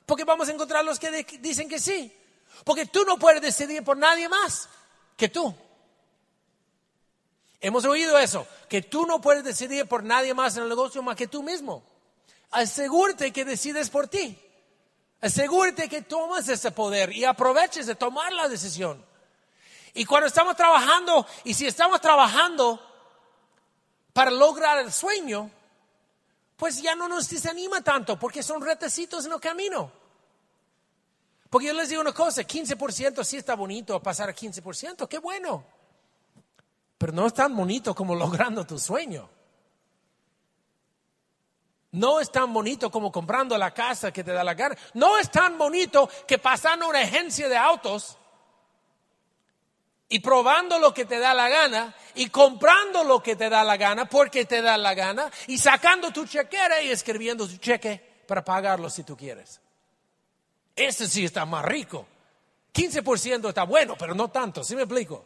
porque 0.04 0.24
vamos 0.24 0.48
a 0.48 0.52
encontrar 0.52 0.84
los 0.84 0.98
que 0.98 1.24
dicen 1.40 1.68
que 1.68 1.78
sí, 1.78 2.12
porque 2.64 2.86
tú 2.86 3.04
no 3.04 3.18
puedes 3.18 3.42
decidir 3.42 3.84
por 3.84 3.96
nadie 3.96 4.28
más 4.28 4.68
que 5.16 5.28
tú. 5.28 5.54
Hemos 7.60 7.84
oído 7.84 8.18
eso, 8.18 8.46
que 8.68 8.82
tú 8.82 9.06
no 9.06 9.20
puedes 9.20 9.44
decidir 9.44 9.86
por 9.86 10.04
nadie 10.04 10.34
más 10.34 10.56
en 10.56 10.64
el 10.64 10.68
negocio 10.68 11.02
más 11.02 11.16
que 11.16 11.26
tú 11.26 11.42
mismo. 11.42 11.82
Asegúrate 12.50 13.32
que 13.32 13.44
decides 13.44 13.90
por 13.90 14.08
ti. 14.08 14.38
Asegúrate 15.20 15.88
que 15.88 16.02
tomas 16.02 16.48
ese 16.48 16.70
poder 16.70 17.12
y 17.12 17.24
aproveches 17.24 17.86
de 17.86 17.94
tomar 17.94 18.32
la 18.32 18.48
decisión. 18.48 19.04
Y 19.94 20.04
cuando 20.04 20.26
estamos 20.26 20.54
trabajando, 20.56 21.26
y 21.44 21.54
si 21.54 21.66
estamos 21.66 22.00
trabajando 22.00 22.80
para 24.12 24.30
lograr 24.30 24.78
el 24.78 24.92
sueño, 24.92 25.50
pues 26.56 26.80
ya 26.82 26.94
no 26.94 27.08
nos 27.08 27.28
desanima 27.28 27.82
tanto 27.82 28.18
porque 28.18 28.42
son 28.42 28.60
retecitos 28.60 29.24
en 29.24 29.32
el 29.32 29.40
camino. 29.40 29.90
Porque 31.48 31.68
yo 31.68 31.72
les 31.72 31.88
digo 31.88 32.02
una 32.02 32.12
cosa, 32.12 32.42
15% 32.42 33.24
sí 33.24 33.38
está 33.38 33.54
bonito 33.54 34.02
pasar 34.02 34.28
a 34.28 34.34
15%, 34.34 35.08
qué 35.08 35.18
bueno. 35.18 35.64
Pero 36.98 37.12
no 37.12 37.26
es 37.26 37.34
tan 37.34 37.54
bonito 37.54 37.94
como 37.94 38.14
logrando 38.16 38.66
tu 38.66 38.78
sueño. 38.78 39.28
No 41.92 42.20
es 42.20 42.30
tan 42.30 42.52
bonito 42.52 42.90
como 42.90 43.10
comprando 43.10 43.56
la 43.56 43.72
casa 43.72 44.12
que 44.12 44.22
te 44.22 44.32
da 44.32 44.44
la 44.44 44.54
gana. 44.54 44.76
No 44.94 45.16
es 45.18 45.30
tan 45.30 45.56
bonito 45.56 46.08
que 46.26 46.38
pasando 46.38 46.88
una 46.88 47.00
agencia 47.00 47.48
de 47.48 47.56
autos 47.56 48.18
y 50.08 50.20
probando 50.20 50.78
lo 50.78 50.92
que 50.92 51.04
te 51.04 51.18
da 51.18 51.32
la 51.32 51.48
gana 51.48 51.94
y 52.14 52.28
comprando 52.28 53.02
lo 53.02 53.22
que 53.22 53.34
te 53.34 53.48
da 53.48 53.64
la 53.64 53.76
gana 53.76 54.04
porque 54.04 54.44
te 54.44 54.62
da 54.62 54.76
la 54.76 54.94
gana 54.94 55.30
y 55.46 55.58
sacando 55.58 56.12
tu 56.12 56.26
chequera 56.26 56.82
y 56.82 56.90
escribiendo 56.90 57.48
tu 57.48 57.56
cheque 57.56 58.24
para 58.26 58.44
pagarlo 58.44 58.90
si 58.90 59.02
tú 59.02 59.16
quieres. 59.16 59.60
Ese 60.74 61.08
sí 61.08 61.24
está 61.24 61.46
más 61.46 61.64
rico. 61.64 62.06
15% 62.74 63.48
está 63.48 63.64
bueno, 63.64 63.96
pero 63.98 64.14
no 64.14 64.28
tanto, 64.28 64.62
¿sí 64.62 64.76
me 64.76 64.82
explico? 64.82 65.24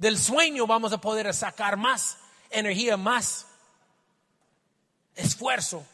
Del 0.00 0.18
sueño 0.18 0.66
vamos 0.66 0.94
a 0.94 0.98
poder 0.98 1.32
sacar 1.34 1.76
más 1.76 2.16
energía, 2.48 2.96
más 2.96 3.46
esfuerzo, 5.14 5.84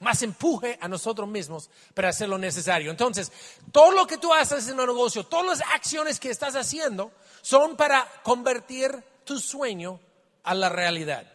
más 0.00 0.20
empuje 0.20 0.78
a 0.78 0.88
nosotros 0.88 1.26
mismos 1.26 1.70
para 1.94 2.10
hacer 2.10 2.28
lo 2.28 2.36
necesario. 2.36 2.90
Entonces, 2.90 3.32
todo 3.72 3.92
lo 3.92 4.06
que 4.06 4.18
tú 4.18 4.30
haces 4.34 4.68
en 4.68 4.78
el 4.78 4.86
negocio, 4.86 5.24
todas 5.24 5.58
las 5.58 5.68
acciones 5.72 6.20
que 6.20 6.28
estás 6.28 6.54
haciendo 6.54 7.12
son 7.40 7.78
para 7.78 8.06
convertir 8.22 9.02
tu 9.24 9.40
sueño 9.40 9.98
a 10.42 10.54
la 10.54 10.68
realidad. 10.68 11.26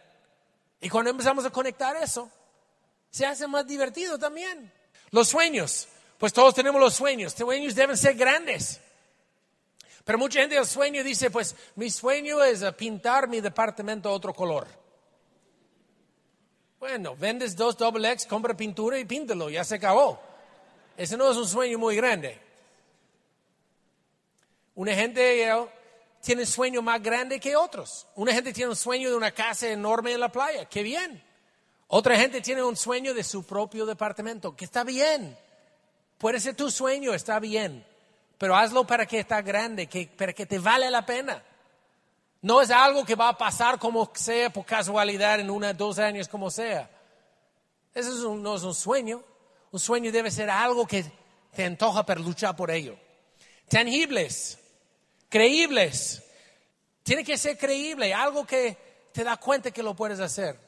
Y 0.80 0.88
cuando 0.88 1.10
empezamos 1.10 1.44
a 1.44 1.50
conectar 1.50 1.96
eso, 1.96 2.30
se 3.10 3.26
hace 3.26 3.48
más 3.48 3.66
divertido 3.66 4.16
también. 4.16 4.72
Los 5.10 5.26
sueños. 5.26 5.88
Pues 6.18 6.32
todos 6.32 6.54
tenemos 6.54 6.80
los 6.80 6.94
sueños. 6.94 7.32
Sueños 7.32 7.74
deben 7.74 7.96
ser 7.96 8.14
grandes. 8.14 8.80
Pero 10.10 10.18
mucha 10.18 10.40
gente 10.40 10.56
el 10.56 10.66
sueño 10.66 11.04
dice, 11.04 11.30
pues 11.30 11.54
mi 11.76 11.88
sueño 11.88 12.42
es 12.42 12.64
pintar 12.74 13.28
mi 13.28 13.40
departamento 13.40 14.10
otro 14.10 14.34
color. 14.34 14.66
Bueno, 16.80 17.14
vendes 17.14 17.54
dos 17.54 17.76
doble 17.76 18.10
X, 18.10 18.26
compra 18.26 18.56
pintura 18.56 18.98
y 18.98 19.04
píntalo, 19.04 19.48
ya 19.48 19.62
se 19.62 19.76
acabó. 19.76 20.20
Ese 20.96 21.16
no 21.16 21.30
es 21.30 21.36
un 21.36 21.46
sueño 21.46 21.78
muy 21.78 21.94
grande. 21.94 22.40
Una 24.74 24.96
gente 24.96 25.48
tiene 26.20 26.44
sueño 26.44 26.82
más 26.82 27.00
grande 27.00 27.38
que 27.38 27.54
otros. 27.54 28.08
Una 28.16 28.32
gente 28.32 28.52
tiene 28.52 28.70
un 28.70 28.76
sueño 28.76 29.10
de 29.10 29.16
una 29.16 29.30
casa 29.30 29.68
enorme 29.68 30.12
en 30.12 30.18
la 30.18 30.32
playa, 30.32 30.64
qué 30.64 30.82
bien. 30.82 31.22
Otra 31.86 32.16
gente 32.16 32.40
tiene 32.40 32.64
un 32.64 32.76
sueño 32.76 33.14
de 33.14 33.22
su 33.22 33.46
propio 33.46 33.86
departamento, 33.86 34.56
que 34.56 34.64
está 34.64 34.82
bien. 34.82 35.38
Puede 36.18 36.40
ser 36.40 36.56
tu 36.56 36.68
sueño, 36.68 37.14
está 37.14 37.38
bien. 37.38 37.86
Pero 38.40 38.56
hazlo 38.56 38.86
para 38.86 39.04
que 39.04 39.18
está 39.18 39.42
grande, 39.42 39.86
que, 39.86 40.06
para 40.06 40.32
que 40.32 40.46
te 40.46 40.58
vale 40.58 40.90
la 40.90 41.04
pena. 41.04 41.44
No 42.40 42.62
es 42.62 42.70
algo 42.70 43.04
que 43.04 43.14
va 43.14 43.28
a 43.28 43.36
pasar 43.36 43.78
como 43.78 44.10
sea 44.14 44.48
por 44.48 44.64
casualidad 44.64 45.40
en 45.40 45.50
una, 45.50 45.74
dos 45.74 45.98
años, 45.98 46.26
como 46.26 46.50
sea. 46.50 46.88
Eso 47.94 48.34
no 48.36 48.56
es 48.56 48.62
un 48.62 48.74
sueño. 48.74 49.22
Un 49.70 49.78
sueño 49.78 50.10
debe 50.10 50.30
ser 50.30 50.48
algo 50.48 50.86
que 50.86 51.04
te 51.54 51.66
antoja 51.66 52.06
para 52.06 52.18
luchar 52.18 52.56
por 52.56 52.70
ello. 52.70 52.96
Tangibles, 53.68 54.58
creíbles. 55.28 56.22
Tiene 57.02 57.22
que 57.22 57.36
ser 57.36 57.58
creíble, 57.58 58.14
algo 58.14 58.46
que 58.46 59.10
te 59.12 59.22
da 59.22 59.36
cuenta 59.36 59.70
que 59.70 59.82
lo 59.82 59.94
puedes 59.94 60.18
hacer. 60.18 60.58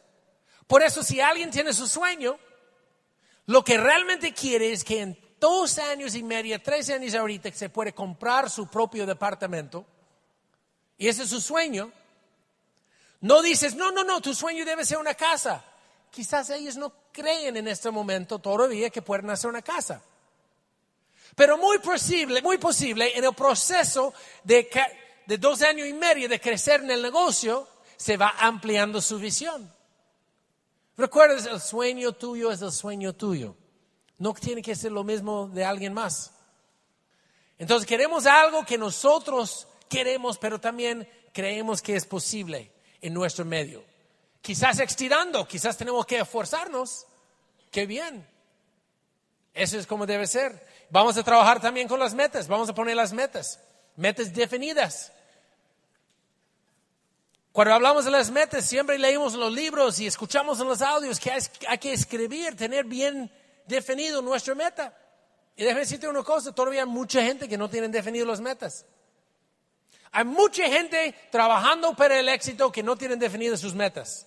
Por 0.66 0.82
eso, 0.82 1.02
si 1.02 1.22
alguien 1.22 1.50
tiene 1.50 1.72
su 1.72 1.88
sueño, 1.88 2.38
lo 3.46 3.64
que 3.64 3.78
realmente 3.78 4.34
quiere 4.34 4.72
es 4.72 4.84
que 4.84 5.21
dos 5.42 5.76
años 5.78 6.14
y 6.14 6.22
medio, 6.22 6.62
tres 6.62 6.88
años 6.90 7.16
ahorita, 7.16 7.50
se 7.50 7.68
puede 7.68 7.92
comprar 7.92 8.48
su 8.48 8.68
propio 8.68 9.04
departamento 9.04 9.84
y 10.96 11.08
ese 11.08 11.24
es 11.24 11.30
su 11.30 11.40
sueño, 11.40 11.90
no 13.22 13.42
dices, 13.42 13.74
no, 13.74 13.90
no, 13.90 14.04
no, 14.04 14.20
tu 14.20 14.34
sueño 14.34 14.64
debe 14.64 14.84
ser 14.84 14.98
una 14.98 15.14
casa. 15.14 15.64
Quizás 16.12 16.48
ellos 16.50 16.76
no 16.76 16.92
creen 17.10 17.56
en 17.56 17.66
este 17.66 17.90
momento 17.90 18.38
todavía 18.38 18.88
que 18.88 19.02
pueden 19.02 19.30
hacer 19.30 19.50
una 19.50 19.62
casa. 19.62 20.00
Pero 21.34 21.58
muy 21.58 21.78
posible, 21.80 22.40
muy 22.40 22.58
posible, 22.58 23.18
en 23.18 23.24
el 23.24 23.34
proceso 23.34 24.14
de, 24.44 24.70
de 25.26 25.38
dos 25.38 25.60
años 25.62 25.88
y 25.88 25.92
medio 25.92 26.28
de 26.28 26.40
crecer 26.40 26.82
en 26.82 26.90
el 26.92 27.02
negocio, 27.02 27.66
se 27.96 28.16
va 28.16 28.36
ampliando 28.38 29.00
su 29.00 29.18
visión. 29.18 29.72
Recuerda, 30.96 31.50
el 31.50 31.60
sueño 31.60 32.12
tuyo 32.12 32.52
es 32.52 32.62
el 32.62 32.70
sueño 32.70 33.12
tuyo. 33.12 33.56
No 34.18 34.34
tiene 34.34 34.62
que 34.62 34.74
ser 34.74 34.92
lo 34.92 35.04
mismo 35.04 35.48
de 35.48 35.64
alguien 35.64 35.92
más. 35.92 36.32
Entonces 37.58 37.86
queremos 37.86 38.26
algo 38.26 38.64
que 38.64 38.78
nosotros 38.78 39.68
queremos, 39.88 40.38
pero 40.38 40.60
también 40.60 41.08
creemos 41.32 41.82
que 41.82 41.96
es 41.96 42.06
posible 42.06 42.72
en 43.00 43.14
nuestro 43.14 43.44
medio. 43.44 43.84
Quizás 44.40 44.80
estirando, 44.80 45.46
quizás 45.46 45.76
tenemos 45.76 46.04
que 46.06 46.18
esforzarnos. 46.18 47.06
Qué 47.70 47.86
bien. 47.86 48.26
Eso 49.54 49.78
es 49.78 49.86
como 49.86 50.06
debe 50.06 50.26
ser. 50.26 50.66
Vamos 50.90 51.16
a 51.16 51.22
trabajar 51.22 51.60
también 51.60 51.88
con 51.88 51.98
las 51.98 52.14
metas, 52.14 52.48
vamos 52.48 52.68
a 52.68 52.74
poner 52.74 52.96
las 52.96 53.12
metas, 53.12 53.60
metas 53.96 54.32
definidas. 54.32 55.12
Cuando 57.52 57.74
hablamos 57.74 58.04
de 58.06 58.10
las 58.10 58.30
metas, 58.30 58.66
siempre 58.66 58.98
leímos 58.98 59.34
los 59.34 59.52
libros 59.52 60.00
y 60.00 60.06
escuchamos 60.06 60.58
en 60.60 60.68
los 60.68 60.80
audios 60.80 61.20
que 61.20 61.30
hay 61.30 61.78
que 61.78 61.92
escribir, 61.92 62.56
tener 62.56 62.86
bien 62.86 63.30
definido 63.72 64.22
nuestra 64.22 64.54
meta. 64.54 64.96
Y 65.56 65.64
déjame 65.64 65.80
decirte 65.80 66.06
una 66.06 66.22
cosa, 66.22 66.54
todavía 66.54 66.82
hay 66.82 66.88
mucha 66.88 67.22
gente 67.22 67.48
que 67.48 67.58
no 67.58 67.68
tiene 67.68 67.88
definido 67.88 68.24
las 68.26 68.40
metas. 68.40 68.86
Hay 70.12 70.24
mucha 70.24 70.68
gente 70.68 71.14
trabajando 71.30 71.94
para 71.94 72.20
el 72.20 72.28
éxito 72.28 72.70
que 72.70 72.82
no 72.82 72.96
tienen 72.96 73.18
definidas 73.18 73.60
sus 73.60 73.74
metas. 73.74 74.26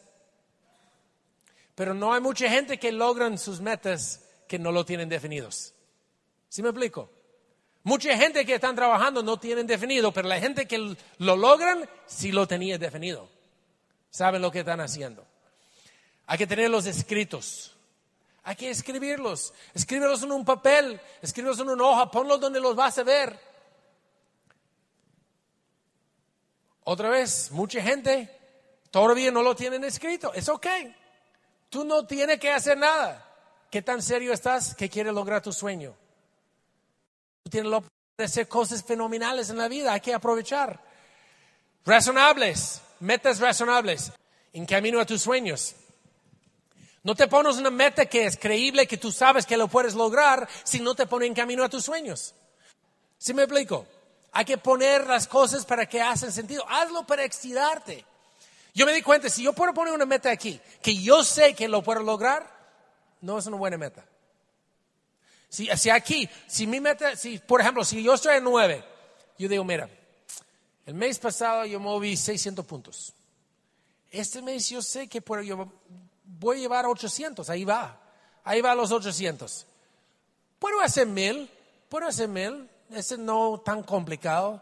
Pero 1.75 1.93
no 1.93 2.13
hay 2.13 2.21
mucha 2.21 2.49
gente 2.49 2.79
que 2.79 2.91
logran 2.91 3.37
sus 3.37 3.61
metas 3.61 4.21
que 4.47 4.57
no 4.59 4.71
lo 4.71 4.85
tienen 4.85 5.09
definidos. 5.09 5.73
¿Sí 6.49 6.61
me 6.61 6.69
explico? 6.69 7.11
Mucha 7.83 8.17
gente 8.17 8.45
que 8.45 8.55
están 8.55 8.75
trabajando 8.75 9.21
no 9.21 9.37
tienen 9.37 9.67
definido, 9.67 10.11
pero 10.11 10.27
la 10.27 10.39
gente 10.39 10.67
que 10.67 10.95
lo 11.19 11.35
logran 11.35 11.87
sí 12.07 12.31
lo 12.31 12.47
tenía 12.47 12.79
definido. 12.79 13.29
Saben 14.09 14.41
lo 14.41 14.51
que 14.51 14.59
están 14.59 14.79
haciendo. 14.79 15.23
Hay 16.25 16.39
que 16.39 16.47
tenerlos 16.47 16.87
escritos. 16.87 17.74
Hay 18.45 18.55
que 18.55 18.69
escribirlos. 18.69 19.53
Escríbelos 19.73 20.21
en 20.21 20.31
un 20.31 20.45
papel, 20.45 21.01
escríbelos 21.19 21.59
en 21.59 21.69
una 21.69 21.83
hoja, 21.83 22.11
ponlos 22.11 22.39
donde 22.39 22.59
los 22.59 22.75
vas 22.75 22.95
a 22.99 23.03
ver. 23.03 23.37
Otra 26.83 27.09
vez, 27.09 27.49
mucha 27.51 27.81
gente 27.81 28.29
todavía 28.91 29.31
no 29.31 29.41
lo 29.41 29.55
tienen 29.55 29.83
escrito. 29.83 30.31
Es 30.31 30.47
ok. 30.47 30.67
Tú 31.69 31.83
no 31.83 32.05
tienes 32.05 32.39
que 32.39 32.51
hacer 32.51 32.77
nada. 32.77 33.27
¿Qué 33.71 33.81
tan 33.81 34.03
serio 34.03 34.31
estás 34.31 34.75
que 34.75 34.91
quieres 34.91 35.11
lograr 35.11 35.41
tu 35.41 35.51
sueño? 35.51 35.95
Tienes 37.49 37.71
la 37.71 37.81
de 38.15 38.23
hacer 38.23 38.47
cosas 38.47 38.83
fenomenales 38.83 39.49
en 39.49 39.57
la 39.57 39.67
vida. 39.67 39.91
Hay 39.91 40.01
que 40.01 40.13
aprovechar. 40.13 40.79
Razonables, 41.83 42.79
metas 42.99 43.39
razonables, 43.39 44.11
en 44.53 44.67
camino 44.67 44.99
a 44.99 45.05
tus 45.05 45.23
sueños. 45.23 45.75
No 47.05 47.13
te 47.13 47.27
pones 47.27 47.57
una 47.57 47.69
meta 47.69 48.07
que 48.07 48.25
es 48.25 48.35
creíble, 48.35 48.87
que 48.87 48.97
tú 48.97 49.11
sabes 49.11 49.45
que 49.45 49.57
lo 49.57 49.67
puedes 49.67 49.93
lograr, 49.93 50.49
si 50.63 50.79
no 50.79 50.95
te 50.95 51.05
pone 51.05 51.27
en 51.27 51.35
camino 51.35 51.63
a 51.63 51.69
tus 51.69 51.85
sueños. 51.85 52.33
¿Sí 53.19 53.31
me 53.31 53.43
explico? 53.43 53.85
Hay 54.31 54.43
que 54.43 54.57
poner 54.57 55.05
las 55.05 55.27
cosas 55.27 55.67
para 55.67 55.87
que 55.87 56.01
hacen 56.01 56.31
sentido. 56.31 56.65
Hazlo 56.67 57.05
para 57.05 57.23
excitarte. 57.23 58.03
Yo 58.73 58.87
me 58.87 58.93
di 58.93 59.03
cuenta, 59.03 59.29
si 59.29 59.43
yo 59.43 59.53
puedo 59.53 59.71
poner 59.71 59.93
una 59.93 60.07
meta 60.07 60.31
aquí, 60.31 60.59
que 60.81 60.95
yo 60.97 61.23
sé 61.23 61.53
que 61.53 61.67
lo 61.67 61.83
puedo 61.83 62.01
lograr, 62.01 62.51
no 63.21 63.37
es 63.37 63.45
una 63.45 63.57
buena 63.57 63.77
meta. 63.77 64.03
Si, 65.47 65.67
si 65.77 65.91
aquí, 65.91 66.27
si 66.47 66.65
mi 66.65 66.79
meta, 66.79 67.15
si 67.15 67.37
por 67.37 67.61
ejemplo, 67.61 67.85
si 67.85 68.01
yo 68.01 68.15
estoy 68.15 68.37
en 68.37 68.43
nueve, 68.43 68.83
yo 69.37 69.47
digo, 69.47 69.63
mira, 69.63 69.87
el 70.87 70.95
mes 70.95 71.19
pasado 71.19 71.65
yo 71.65 71.79
moví 71.79 72.17
600 72.17 72.65
puntos. 72.65 73.13
Este 74.09 74.41
mes 74.41 74.67
yo 74.69 74.81
sé 74.81 75.07
que 75.07 75.21
puedo, 75.21 75.43
voy 76.39 76.57
a 76.57 76.61
llevar 76.61 76.85
800, 76.85 77.49
ahí 77.49 77.65
va, 77.65 77.99
ahí 78.43 78.61
va 78.61 78.75
los 78.75 78.91
800. 78.91 79.65
Puedo 80.59 80.81
hacer 80.81 81.07
mil, 81.07 81.49
puedo 81.89 82.07
hacer 82.07 82.27
mil, 82.27 82.69
ese 82.91 83.17
no 83.17 83.61
tan 83.63 83.83
complicado. 83.83 84.61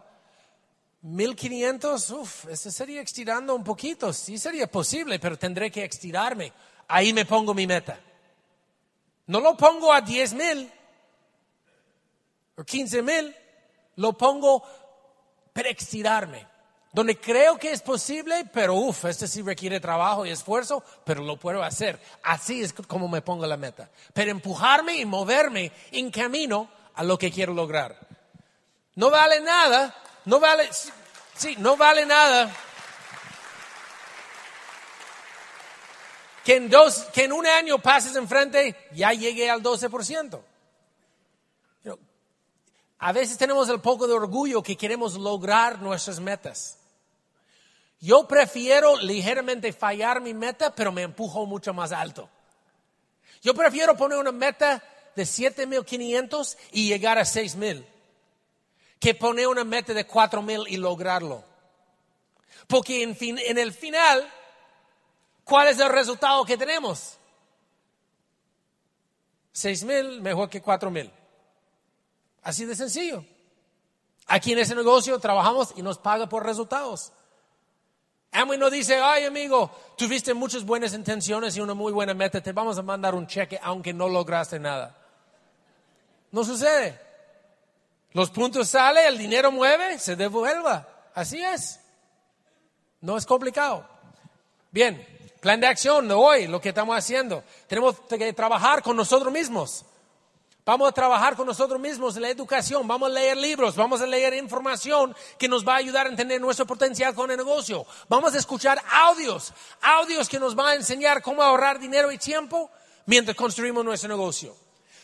1500, 1.02 2.10
uff, 2.12 2.48
ese 2.48 2.72
sería 2.72 3.02
estirando 3.02 3.56
un 3.56 3.64
poquito. 3.64 4.14
Sí 4.14 4.38
sería 4.38 4.68
posible, 4.68 5.20
pero 5.20 5.38
tendré 5.38 5.70
que 5.70 5.84
estirarme. 5.84 6.54
Ahí 6.88 7.14
me 7.14 7.26
pongo 7.26 7.54
mi 7.54 7.68
meta. 7.68 8.00
No 9.28 9.40
lo 9.40 9.56
pongo 9.56 9.92
a 9.92 10.02
10 10.02 10.34
mil 10.34 10.72
o 12.56 12.64
15 12.64 13.02
mil, 13.02 13.36
lo 13.98 14.14
pongo 14.14 14.64
para 15.54 15.70
estirarme. 15.70 16.48
Donde 16.94 17.20
creo 17.20 17.58
que 17.58 17.72
es 17.72 17.82
posible, 17.82 18.46
pero 18.54 18.76
uff, 18.76 19.06
este 19.06 19.28
sí 19.28 19.42
requiere 19.42 19.80
trabajo 19.80 20.28
y 20.28 20.30
esfuerzo, 20.30 20.84
pero 21.04 21.24
lo 21.24 21.38
puedo 21.38 21.64
hacer. 21.64 22.00
Así 22.22 22.62
es 22.62 22.72
como 22.72 23.08
me 23.08 23.24
pongo 23.24 23.48
la 23.48 23.58
meta. 23.58 23.90
Pero 24.14 24.30
empujarme 24.30 24.98
y 24.98 25.06
moverme 25.06 25.72
en 25.92 26.12
camino 26.12 26.70
a 26.94 27.04
lo 27.04 27.18
que 27.18 27.32
quiero 27.32 27.52
lograr. 27.56 27.98
No 28.94 29.10
vale 29.10 29.42
nada, 29.42 29.96
no 30.26 30.40
vale, 30.40 30.70
sí, 31.36 31.56
no 31.58 31.76
vale 31.76 32.06
nada. 32.06 32.56
Que 36.46 36.58
en, 36.58 36.70
dos, 36.70 37.06
que 37.12 37.24
en 37.24 37.34
un 37.34 37.48
año 37.48 37.80
pases 37.80 38.16
enfrente, 38.16 38.76
ya 38.92 39.14
llegué 39.14 39.50
al 39.50 39.64
12%. 39.64 40.40
A 43.00 43.12
veces 43.12 43.38
tenemos 43.38 43.68
el 43.68 43.82
poco 43.82 44.08
de 44.08 44.14
orgullo 44.14 44.64
que 44.64 44.78
queremos 44.78 45.16
lograr 45.16 45.82
nuestras 45.82 46.22
metas. 46.22 46.78
Yo 48.04 48.28
prefiero 48.28 48.98
ligeramente 48.98 49.72
fallar 49.72 50.20
mi 50.20 50.34
meta, 50.34 50.76
pero 50.76 50.92
me 50.92 51.04
empujo 51.04 51.46
mucho 51.46 51.74
más 51.74 51.94
alto. 51.94 52.30
Yo 53.42 53.54
prefiero 53.54 53.96
poner 53.96 54.18
una 54.18 54.34
meta 54.34 54.84
de 55.16 55.24
7.500 55.24 56.58
y 56.74 56.89
llegar 56.89 57.18
a 57.18 57.22
6.000 57.22 57.86
que 59.00 59.16
poner 59.16 59.48
una 59.48 59.63
meta 59.63 59.94
de 59.94 60.06
4.000 60.06 60.66
y 60.68 60.76
lograrlo. 60.76 61.46
Porque 62.68 63.04
en, 63.04 63.16
fin, 63.16 63.38
en 63.39 63.58
el 63.58 63.72
final, 63.72 64.30
¿cuál 65.46 65.70
es 65.70 65.80
el 65.80 65.88
resultado 65.88 66.44
que 66.44 66.58
tenemos? 66.58 67.18
6.000 69.56 70.20
mejor 70.20 70.50
que 70.50 70.62
4.000. 70.62 71.10
Así 72.42 72.66
de 72.66 72.76
sencillo. 72.76 73.24
Aquí 74.28 74.52
en 74.52 74.60
ese 74.60 74.76
negocio 74.76 75.18
trabajamos 75.20 75.72
y 75.78 75.82
nos 75.82 76.00
paga 76.00 76.28
por 76.28 76.46
resultados. 76.46 77.13
Amway 78.34 78.58
no 78.58 78.69
dice, 78.69 78.96
ay 78.96 79.26
amigo, 79.26 79.72
tuviste 79.98 80.34
muchas 80.34 80.65
buenas 80.65 80.93
intenciones 80.93 81.56
y 81.56 81.62
una 81.62 81.74
muy 81.74 81.93
buena 81.93 82.13
meta, 82.13 82.41
te 82.41 82.52
vamos 82.52 82.78
a 82.78 82.82
mandar 82.82 83.15
un 83.15 83.28
cheque 83.28 83.60
aunque 83.62 83.93
no 83.93 84.10
lograste 84.10 84.60
nada. 84.60 84.98
No 86.32 86.43
sucede. 86.43 87.00
Los 88.12 88.30
puntos 88.30 88.69
salen, 88.69 89.06
el 89.08 89.17
dinero 89.17 89.52
mueve, 89.52 89.98
se 90.00 90.15
devuelva. 90.15 90.88
Así 91.13 91.41
es. 91.41 91.80
No 93.02 93.17
es 93.17 93.26
complicado. 93.26 93.88
Bien, 94.72 95.06
Plan 95.43 95.60
de 95.60 95.67
acción 95.67 96.08
de 96.08 96.13
hoy, 96.13 96.48
lo 96.48 96.62
que 96.62 96.69
estamos 96.69 96.98
haciendo. 96.98 97.43
Tenemos 97.67 98.00
que 98.08 98.32
trabajar 98.32 98.82
con 98.82 98.96
nosotros 98.96 99.30
mismos. 99.30 99.84
Vamos 100.65 100.88
a 100.88 100.93
trabajar 100.93 101.36
con 101.36 101.45
nosotros 101.45 101.78
mismos 101.78 102.15
en 102.15 102.21
la 102.21 102.30
educación, 102.30 102.88
vamos 102.88 103.10
a 103.10 103.13
leer 103.13 103.36
libros, 103.36 103.76
vamos 103.76 104.02
a 104.02 104.06
leer 104.06 104.34
información 104.34 105.13
que 105.38 105.49
nos 105.49 105.67
va 105.67 105.73
a 105.73 105.78
ayudar 105.78 106.06
a 106.08 106.10
entender 106.10 106.39
nuestro 106.39 106.65
potencial 106.65 107.13
con 107.13 107.30
el 107.30 107.36
negocio. 107.36 107.86
Vamos 108.08 108.34
a 108.34 108.38
escuchar 108.38 108.82
audios, 108.89 109.52
audios 109.82 110.30
que 110.30 110.39
nos 110.39 110.56
van 110.56 110.67
a 110.67 110.76
enseñar 110.76 111.21
cómo 111.21 111.43
ahorrar 111.43 111.80
dinero 111.80 112.13
y 112.13 112.17
tiempo 112.17 112.71
mientras 113.08 113.36
construimos 113.36 113.84
nuestro 113.84 114.08
negocio. 114.08 114.56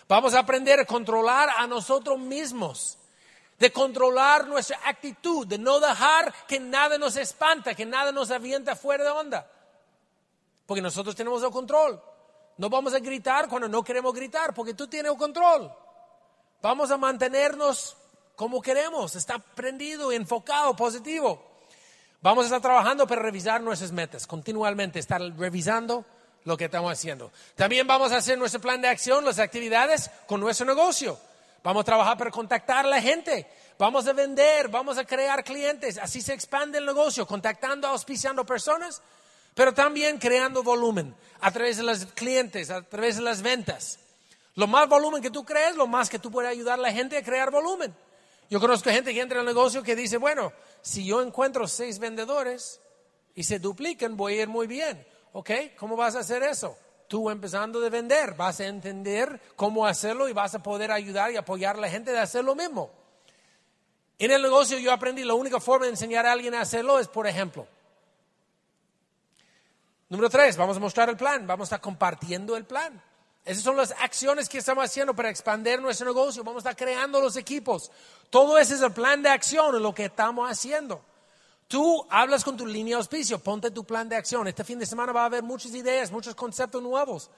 Vamos 0.08 0.34
a 0.34 0.40
aprender 0.40 0.80
a 0.80 0.86
controlar 0.86 1.50
a 1.50 1.68
nosotros 1.68 2.18
mismos, 2.18 2.98
de 3.60 3.70
controlar 3.70 4.48
nuestra 4.48 4.80
actitud, 4.86 5.46
de 5.46 5.58
no 5.58 5.82
dejar 5.82 6.34
que 6.48 6.62
nada 6.62 6.98
nos 6.98 7.18
espanta, 7.18 7.76
que 7.76 7.86
nada 7.86 8.14
nos 8.14 8.32
avienta 8.32 8.78
fuera 8.78 9.04
de 9.04 9.10
onda. 9.10 9.52
Porque 10.66 10.82
nosotros 10.82 11.18
tenemos 11.18 11.44
el 11.44 11.52
control. 11.52 12.02
No 12.60 12.70
vamos 12.70 12.94
a 12.94 13.00
gritar 13.00 13.48
cuando 13.48 13.70
no 13.70 13.82
queremos 13.82 14.14
gritar, 14.14 14.54
porque 14.54 14.74
tú 14.74 14.86
tienes 14.86 15.14
el 15.14 15.18
control. 15.18 15.72
Vamos 16.62 16.92
a 16.92 16.98
mantenernos 16.98 17.96
como 18.36 18.62
queremos, 18.62 19.16
está 19.16 19.40
prendido, 19.40 20.12
enfocado, 20.12 20.76
positivo. 20.76 21.42
Vamos 22.22 22.44
a 22.44 22.48
estar 22.48 22.62
trabajando 22.62 23.08
para 23.08 23.22
revisar 23.22 23.62
nuestras 23.62 23.94
metas, 23.94 24.28
continuamente 24.28 25.00
estar 25.00 25.22
revisando 25.38 26.04
lo 26.44 26.58
que 26.58 26.66
estamos 26.66 26.92
haciendo. 26.92 27.32
También 27.56 27.88
vamos 27.88 28.12
a 28.12 28.18
hacer 28.18 28.38
nuestro 28.38 28.60
plan 28.60 28.82
de 28.82 28.90
acción, 28.90 29.24
las 29.24 29.40
actividades 29.40 30.12
con 30.28 30.42
nuestro 30.42 30.66
negocio. 30.66 31.18
Vamos 31.64 31.84
a 31.84 31.86
trabajar 31.86 32.18
para 32.18 32.30
contactar 32.30 32.86
a 32.86 32.90
la 32.90 33.02
gente. 33.02 33.48
Vamos 33.78 34.06
a 34.06 34.12
vender, 34.12 34.68
vamos 34.68 34.98
a 34.98 35.06
crear 35.06 35.46
clientes. 35.46 35.98
Así 35.98 36.22
se 36.22 36.34
expande 36.34 36.80
el 36.80 36.86
negocio, 36.86 37.26
contactando, 37.26 37.88
auspiciando 37.88 38.46
personas 38.46 39.02
pero 39.56 39.74
también 39.74 40.18
creando 40.18 40.64
volumen 40.64 41.16
a 41.42 41.52
través 41.52 41.78
de 41.78 41.84
los 41.84 42.06
clientes, 42.08 42.70
a 42.70 42.82
través 42.82 43.18
de 43.18 43.22
las 43.22 43.42
ventas. 43.42 44.00
Lo 44.56 44.68
más 44.68 44.90
volumen 44.90 45.22
que 45.22 45.32
tú 45.32 45.46
crees, 45.46 45.76
lo 45.76 45.88
más 45.88 46.10
que 46.10 46.20
tú 46.20 46.32
puedes 46.32 46.52
ayudar 46.52 46.80
a 46.80 46.82
la 46.82 46.92
gente 46.92 47.18
a 47.18 47.24
crear 47.24 47.52
volumen. 47.52 47.96
Yo 48.50 48.60
conozco 48.60 48.90
gente 48.90 49.14
que 49.14 49.22
entra 49.22 49.40
al 49.40 49.46
negocio 49.46 49.84
que 49.84 49.96
dice, 49.96 50.18
bueno, 50.18 50.52
si 50.82 51.06
yo 51.06 51.22
encuentro 51.22 51.68
seis 51.68 52.00
vendedores 52.00 52.82
y 53.36 53.44
se 53.44 53.60
duplican, 53.60 54.18
voy 54.18 54.40
a 54.40 54.42
ir 54.44 54.48
muy 54.48 54.68
bien. 54.68 55.06
¿Ok? 55.32 55.52
¿Cómo 55.78 55.96
vas 55.96 56.16
a 56.16 56.20
hacer 56.20 56.42
eso? 56.44 56.76
Tú 57.08 57.30
empezando 57.30 57.80
de 57.80 57.90
vender, 57.90 58.34
vas 58.34 58.60
a 58.60 58.66
entender 58.66 59.40
cómo 59.56 59.86
hacerlo 59.86 60.28
y 60.28 60.34
vas 60.34 60.56
a 60.56 60.64
poder 60.64 60.92
ayudar 60.92 61.32
y 61.32 61.38
apoyar 61.38 61.76
a 61.76 61.80
la 61.80 61.90
gente 61.90 62.12
de 62.12 62.20
hacer 62.20 62.44
lo 62.44 62.56
mismo. 62.56 62.92
En 64.18 64.32
el 64.32 64.42
negocio 64.42 64.78
yo 64.80 64.92
aprendí, 64.92 65.24
la 65.24 65.36
única 65.36 65.60
forma 65.60 65.86
de 65.86 65.92
enseñar 65.92 66.26
a 66.26 66.34
alguien 66.34 66.54
a 66.54 66.62
hacerlo 66.62 67.00
es, 67.00 67.08
por 67.08 67.28
ejemplo, 67.28 67.68
Número 70.10 70.28
tres, 70.28 70.58
vamos 70.58 70.78
a 70.78 70.80
mostrar 70.80 71.08
el 71.10 71.18
plan, 71.18 71.46
vamos 71.46 71.66
a 71.66 71.76
estar 71.76 71.82
compartiendo 71.82 72.58
el 72.58 72.66
plan. 72.66 73.00
Esas 73.46 73.64
son 73.64 73.78
las 73.78 73.92
acciones 73.92 74.50
que 74.50 74.58
estamos 74.58 74.84
haciendo 74.84 75.16
para 75.16 75.30
expandir 75.30 75.80
nuestro 75.80 76.08
negocio. 76.08 76.44
Vamos 76.44 76.66
a 76.66 76.70
estar 76.70 76.86
creando 76.86 77.22
los 77.22 77.36
equipos. 77.36 77.92
Todo 78.30 78.58
ese 78.58 78.76
es 78.76 78.82
el 78.82 78.92
plan 78.92 79.22
de 79.22 79.30
acción 79.30 79.82
lo 79.82 79.94
que 79.94 80.06
estamos 80.06 80.50
haciendo. 80.50 81.02
Tú 81.68 82.06
hablas 82.10 82.44
con 82.44 82.58
tu 82.58 82.66
línea 82.66 82.96
de 82.96 83.02
auspicio, 83.02 83.38
ponte 83.38 83.70
tu 83.70 83.84
plan 83.84 84.10
de 84.10 84.16
acción. 84.16 84.48
Este 84.48 84.64
fin 84.64 84.80
de 84.80 84.88
semana 84.88 85.12
va 85.12 85.22
a 85.22 85.26
haber 85.26 85.44
muchas 85.44 85.74
ideas, 85.76 86.12
muchos 86.12 86.34
conceptos 86.34 86.82
nuevos. 86.82 87.30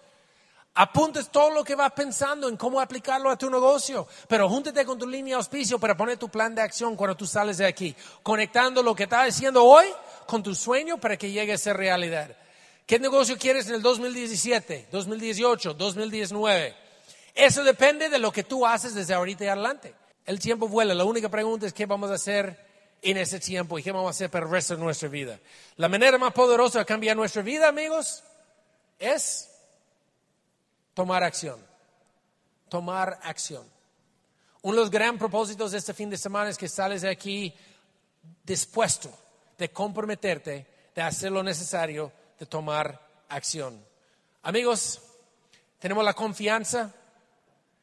Apuntes 0.74 1.28
todo 1.28 1.50
lo 1.50 1.66
que 1.66 1.76
vas 1.76 1.92
pensando 1.92 2.48
en 2.48 2.56
cómo 2.56 2.80
aplicarlo 2.80 3.30
a 3.30 3.38
tu 3.38 3.50
negocio, 3.50 4.08
pero 4.30 4.48
júntate 4.48 4.86
con 4.86 4.98
tu 4.98 5.06
línea 5.06 5.36
de 5.36 5.40
auspicio 5.40 5.78
para 5.78 5.98
poner 5.98 6.18
tu 6.18 6.30
plan 6.30 6.56
de 6.56 6.62
acción 6.62 6.96
cuando 6.96 7.18
tú 7.18 7.28
sales 7.28 7.58
de 7.58 7.66
aquí, 7.66 7.94
conectando 8.24 8.82
lo 8.82 8.96
que 8.96 9.04
estás 9.04 9.28
haciendo 9.28 9.66
hoy 9.66 9.88
con 10.26 10.42
tu 10.42 10.56
sueño 10.56 10.98
para 10.98 11.18
que 11.18 11.30
llegue 11.30 11.52
a 11.52 11.58
ser 11.58 11.76
realidad. 11.76 12.34
¿Qué 12.86 13.00
negocio 13.00 13.38
quieres 13.38 13.68
en 13.68 13.76
el 13.76 13.82
2017, 13.82 14.88
2018, 14.92 15.74
2019? 15.74 16.76
Eso 17.34 17.64
depende 17.64 18.10
de 18.10 18.20
lo 18.20 18.32
que 18.32 18.44
tú 18.44 18.66
haces 18.66 18.94
desde 18.94 19.14
ahorita 19.14 19.46
y 19.46 19.48
adelante. 19.48 19.96
El 20.26 20.40
tiempo 20.40 20.68
vuela. 20.68 20.94
La 20.94 21.06
única 21.06 21.30
pregunta 21.30 21.66
es 21.66 21.74
qué 21.74 21.86
vamos 21.86 22.12
a 22.12 22.16
hacer 22.16 22.70
en 23.02 23.18
ese 23.18 23.40
tiempo 23.40 23.80
y 23.80 23.84
qué 23.84 23.92
vamos 23.92 24.08
a 24.08 24.12
hacer 24.12 24.30
para 24.30 24.46
el 24.46 24.52
resto 24.52 24.76
de 24.76 24.84
nuestra 24.84 25.10
vida. 25.10 25.40
La 25.78 25.90
manera 25.90 26.18
más 26.18 26.34
poderosa 26.34 26.80
de 26.80 26.86
cambiar 26.86 27.16
nuestra 27.16 27.42
vida, 27.42 27.68
amigos, 27.68 28.24
es 29.00 29.50
tomar 30.94 31.24
acción. 31.24 31.60
Tomar 32.70 33.20
acción. 33.24 33.66
Uno 34.62 34.76
de 34.76 34.82
los 34.82 34.92
grandes 34.92 35.20
propósitos 35.20 35.72
de 35.72 35.80
este 35.80 35.94
fin 35.94 36.10
de 36.10 36.18
semana 36.18 36.50
es 36.50 36.58
que 36.58 36.68
sales 36.68 37.02
de 37.02 37.10
aquí 37.10 37.54
dispuesto 38.44 39.12
de 39.58 39.72
comprometerte, 39.72 40.68
de 40.94 41.02
hacer 41.02 41.32
lo 41.32 41.42
necesario 41.42 42.12
de 42.42 42.48
tomar 42.48 43.00
acción. 43.30 43.86
Amigos, 44.42 45.00
tenemos 45.78 46.04
la 46.04 46.16
confianza 46.16 46.92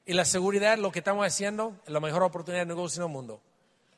y 0.05 0.15
la 0.15 0.25
seguridad 0.25 0.75
de 0.75 0.83
lo 0.83 0.91
que 0.91 0.99
estamos 0.99 1.25
haciendo 1.25 1.77
es 1.87 1.93
la 1.93 2.01
mejor 2.01 2.25
oportunidad 2.25 2.63
de 2.63 2.67
negocio 2.67 3.01
en 3.01 3.07
el 3.07 3.13
mundo. 3.13 3.41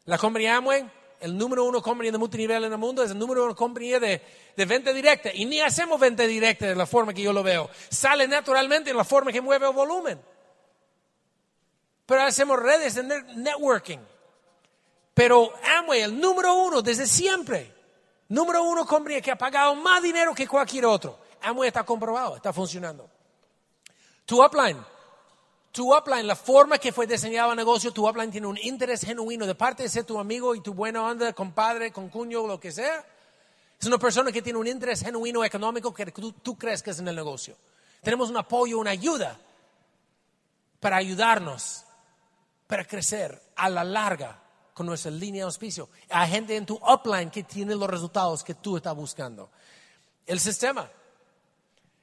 La 0.05 0.18
compañía 0.18 0.59
Amway, 0.59 0.87
el 1.20 1.38
número 1.38 1.64
uno 1.64 1.81
compañía 1.81 2.12
de 2.12 2.18
multinivel 2.18 2.62
en 2.62 2.73
el 2.73 2.79
mundo, 2.79 3.03
es 3.03 3.11
el 3.11 3.18
número 3.18 3.46
uno 3.46 3.57
compañía 3.57 3.99
de, 3.99 4.20
de 4.55 4.64
venta 4.66 4.92
directa. 4.92 5.31
Y 5.33 5.46
ni 5.46 5.62
hacemos 5.62 5.99
venta 5.99 6.25
directa 6.25 6.66
de 6.66 6.77
la 6.77 6.85
forma 6.85 7.14
que 7.14 7.23
yo 7.23 7.33
lo 7.33 7.42
veo. 7.42 7.70
Sale 7.88 8.29
naturalmente 8.29 8.90
en 8.90 8.99
la 8.99 9.05
forma 9.05 9.33
que 9.33 9.40
mueve 9.40 9.66
el 9.66 9.73
volumen. 9.73 10.20
Pero 12.05 12.20
hacemos 12.20 12.61
redes 12.61 12.96
de 12.96 13.03
networking. 13.03 14.01
Pero 15.14 15.55
Amway, 15.79 16.03
el 16.03 16.20
número 16.20 16.53
uno 16.53 16.83
desde 16.83 17.07
siempre, 17.07 17.80
Número 18.31 18.62
uno, 18.62 18.87
compañía 18.87 19.21
que 19.21 19.33
ha 19.33 19.37
pagado 19.37 19.75
más 19.75 20.03
dinero 20.03 20.33
que 20.33 20.47
cualquier 20.47 20.87
otro. 20.87 21.19
Amway 21.43 21.66
está 21.66 21.83
comprobado, 21.83 22.37
está 22.37 22.53
funcionando. 22.53 23.11
Tu 24.25 24.40
upline, 24.40 24.79
tu 25.73 25.93
upline, 25.93 26.27
la 26.27 26.37
forma 26.37 26.79
que 26.79 26.93
fue 26.93 27.09
diseñado 27.09 27.51
el 27.51 27.57
negocio, 27.57 27.93
tu 27.93 28.09
upline 28.09 28.31
tiene 28.31 28.47
un 28.47 28.57
interés 28.59 29.01
genuino 29.03 29.47
de 29.47 29.57
parte 29.57 29.83
de 29.83 29.88
ser 29.88 30.05
tu 30.05 30.21
amigo 30.21 30.55
y 30.55 30.61
tu 30.61 30.75
buena 30.75 31.05
onda, 31.05 31.33
compadre, 31.33 31.90
con 31.90 32.09
cuño, 32.09 32.47
lo 32.47 32.61
que 32.61 32.71
sea. 32.71 33.05
Es 33.81 33.87
una 33.88 33.99
persona 33.99 34.31
que 34.31 34.43
tiene 34.43 34.61
un 34.61 34.66
interés 34.69 35.03
genuino 35.03 35.45
económico 35.45 35.93
que 35.93 36.07
tú, 36.12 36.33
tú 36.33 36.57
es 36.62 36.99
en 37.01 37.09
el 37.09 37.16
negocio. 37.16 37.57
Tenemos 38.01 38.31
un 38.31 38.37
apoyo, 38.37 38.79
una 38.79 38.90
ayuda 38.90 39.37
para 40.79 40.99
ayudarnos, 40.99 41.85
para 42.69 42.85
crecer 42.85 43.43
a 43.57 43.69
la 43.69 43.83
larga 43.83 44.40
con 44.81 44.87
nuestra 44.87 45.11
línea 45.11 45.40
de 45.40 45.45
auspicio. 45.45 45.90
Hay 46.09 46.31
gente 46.31 46.57
en 46.57 46.64
tu 46.64 46.77
upline 46.77 47.31
que 47.31 47.43
tiene 47.43 47.75
los 47.75 47.87
resultados 47.87 48.43
que 48.43 48.55
tú 48.55 48.79
estás 48.79 48.97
buscando. 48.97 49.51
El 50.25 50.40
sistema. 50.40 50.90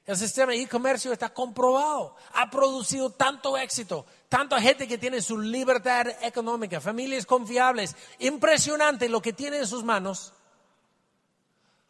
El 0.06 0.16
sistema 0.16 0.54
e-comercio 0.54 1.12
está 1.12 1.34
comprobado. 1.34 2.14
Ha 2.34 2.48
producido 2.48 3.10
tanto 3.10 3.58
éxito. 3.58 4.06
Tanta 4.28 4.60
gente 4.60 4.86
que 4.86 4.96
tiene 4.96 5.20
su 5.20 5.40
libertad 5.40 6.06
económica. 6.22 6.80
Familias 6.80 7.26
confiables. 7.26 7.96
Impresionante 8.20 9.08
lo 9.08 9.20
que 9.20 9.32
tiene 9.32 9.58
en 9.58 9.66
sus 9.66 9.82
manos. 9.82 10.32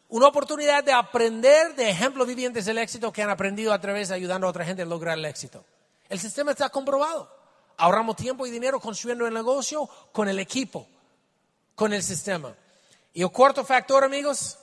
Una 0.09 0.29
oportunidad 0.29 0.83
de 0.85 0.95
aprender 0.95 1.75
de 1.75 1.91
ejemplos 1.91 2.27
vivientes 2.27 2.65
del 2.65 2.79
éxito 2.79 3.13
que 3.13 3.23
han 3.23 3.29
aprendido 3.29 3.75
a 3.75 3.79
través 3.79 4.09
de 4.09 4.15
ayudando 4.15 4.47
a 4.47 4.51
otra 4.51 4.65
gente 4.65 4.81
a 4.81 4.87
lograr 4.87 5.19
el 5.19 5.27
éxito. 5.27 5.63
El 6.09 6.19
sistema 6.19 6.53
está 6.53 6.71
comprobado. 6.71 7.38
Ahorramos 7.79 8.17
tiempo 8.17 8.47
y 8.47 8.51
dinero 8.51 8.81
construyendo 8.81 9.27
el 9.27 9.33
negocio 9.33 9.89
con 10.13 10.29
el 10.29 10.39
equipo, 10.41 10.87
con 11.75 11.93
el 11.93 12.03
sistema. 12.03 12.55
Y 13.15 13.23
el 13.23 13.31
cuarto 13.31 13.65
factor, 13.65 14.03
amigos, 14.03 14.59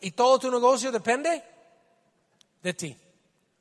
y 0.00 0.10
todo 0.10 0.38
tu 0.38 0.50
negocio 0.50 0.92
depende 0.92 1.42
de 2.62 2.74
ti, 2.74 2.96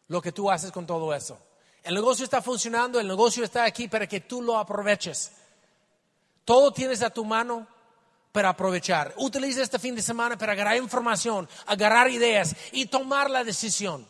lo 0.09 0.21
que 0.21 0.33
tú 0.33 0.51
haces 0.51 0.71
con 0.71 0.85
todo 0.85 1.13
eso. 1.13 1.39
El 1.83 1.95
negocio 1.95 2.25
está 2.25 2.41
funcionando, 2.41 2.99
el 2.99 3.07
negocio 3.07 3.45
está 3.45 3.63
aquí 3.63 3.87
para 3.87 4.07
que 4.07 4.19
tú 4.19 4.41
lo 4.41 4.57
aproveches. 4.57 5.31
Todo 6.43 6.73
tienes 6.73 7.01
a 7.01 7.09
tu 7.09 7.23
mano 7.23 7.65
para 8.33 8.49
aprovechar. 8.49 9.13
Utiliza 9.17 9.63
este 9.63 9.79
fin 9.79 9.95
de 9.95 10.01
semana 10.01 10.37
para 10.37 10.51
agarrar 10.51 10.75
información, 10.75 11.47
agarrar 11.65 12.09
ideas 12.09 12.55
y 12.73 12.87
tomar 12.87 13.29
la 13.29 13.45
decisión 13.45 14.05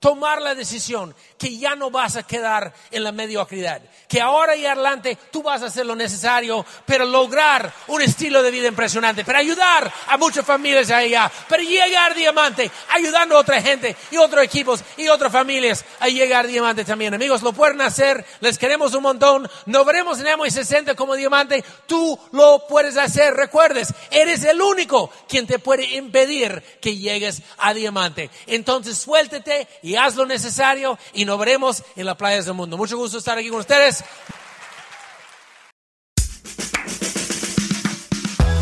tomar 0.00 0.40
la 0.40 0.54
decisión 0.54 1.14
que 1.38 1.56
ya 1.58 1.76
no 1.76 1.90
vas 1.90 2.16
a 2.16 2.22
quedar 2.22 2.72
en 2.90 3.04
la 3.04 3.12
mediocridad, 3.12 3.82
que 4.08 4.20
ahora 4.20 4.56
y 4.56 4.64
adelante 4.64 5.16
tú 5.30 5.42
vas 5.42 5.62
a 5.62 5.66
hacer 5.66 5.84
lo 5.84 5.94
necesario 5.94 6.64
para 6.86 7.04
lograr 7.04 7.72
un 7.88 8.00
estilo 8.00 8.42
de 8.42 8.50
vida 8.50 8.66
impresionante, 8.66 9.24
para 9.24 9.38
ayudar 9.38 9.92
a 10.08 10.16
muchas 10.16 10.44
familias 10.44 10.90
allá, 10.90 11.30
para 11.48 11.62
llegar 11.62 12.14
diamante, 12.14 12.70
ayudando 12.88 13.36
a 13.36 13.40
otra 13.40 13.60
gente 13.60 13.94
y 14.10 14.16
otros 14.16 14.42
equipos 14.42 14.82
y 14.96 15.08
otras 15.08 15.30
familias 15.30 15.84
a 16.00 16.08
llegar 16.08 16.46
diamante 16.46 16.84
también. 16.84 17.12
Amigos, 17.12 17.42
lo 17.42 17.52
pueden 17.52 17.82
hacer, 17.82 18.24
les 18.40 18.58
queremos 18.58 18.94
un 18.94 19.02
montón, 19.02 19.48
no 19.66 19.84
veremos 19.84 20.18
en 20.20 20.30
y 20.46 20.50
60 20.50 20.94
como 20.94 21.16
diamante, 21.16 21.62
tú 21.86 22.18
lo 22.32 22.66
puedes 22.66 22.96
hacer, 22.96 23.34
recuerdes, 23.34 23.92
eres 24.10 24.44
el 24.44 24.62
único 24.62 25.10
quien 25.28 25.46
te 25.46 25.58
puede 25.58 25.84
impedir 25.96 26.62
que 26.80 26.96
llegues 26.96 27.42
a 27.58 27.74
diamante. 27.74 28.30
Entonces 28.46 28.96
suéltete 28.96 29.68
y 29.82 29.89
y 29.90 29.96
haz 29.96 30.14
lo 30.14 30.24
necesario 30.24 30.96
y 31.14 31.24
nos 31.24 31.36
veremos 31.36 31.82
en 31.96 32.06
las 32.06 32.14
playas 32.14 32.44
del 32.44 32.54
mundo. 32.54 32.76
Mucho 32.76 32.96
gusto 32.96 33.18
estar 33.18 33.36
aquí 33.36 33.48
con 33.48 33.58
ustedes. 33.58 34.04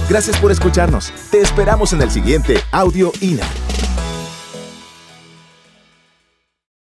Gracias 0.08 0.38
por 0.38 0.50
escucharnos. 0.50 1.12
Te 1.30 1.42
esperamos 1.42 1.92
en 1.92 2.00
el 2.00 2.10
siguiente 2.10 2.62
Audio 2.72 3.12
INA. 3.20 3.46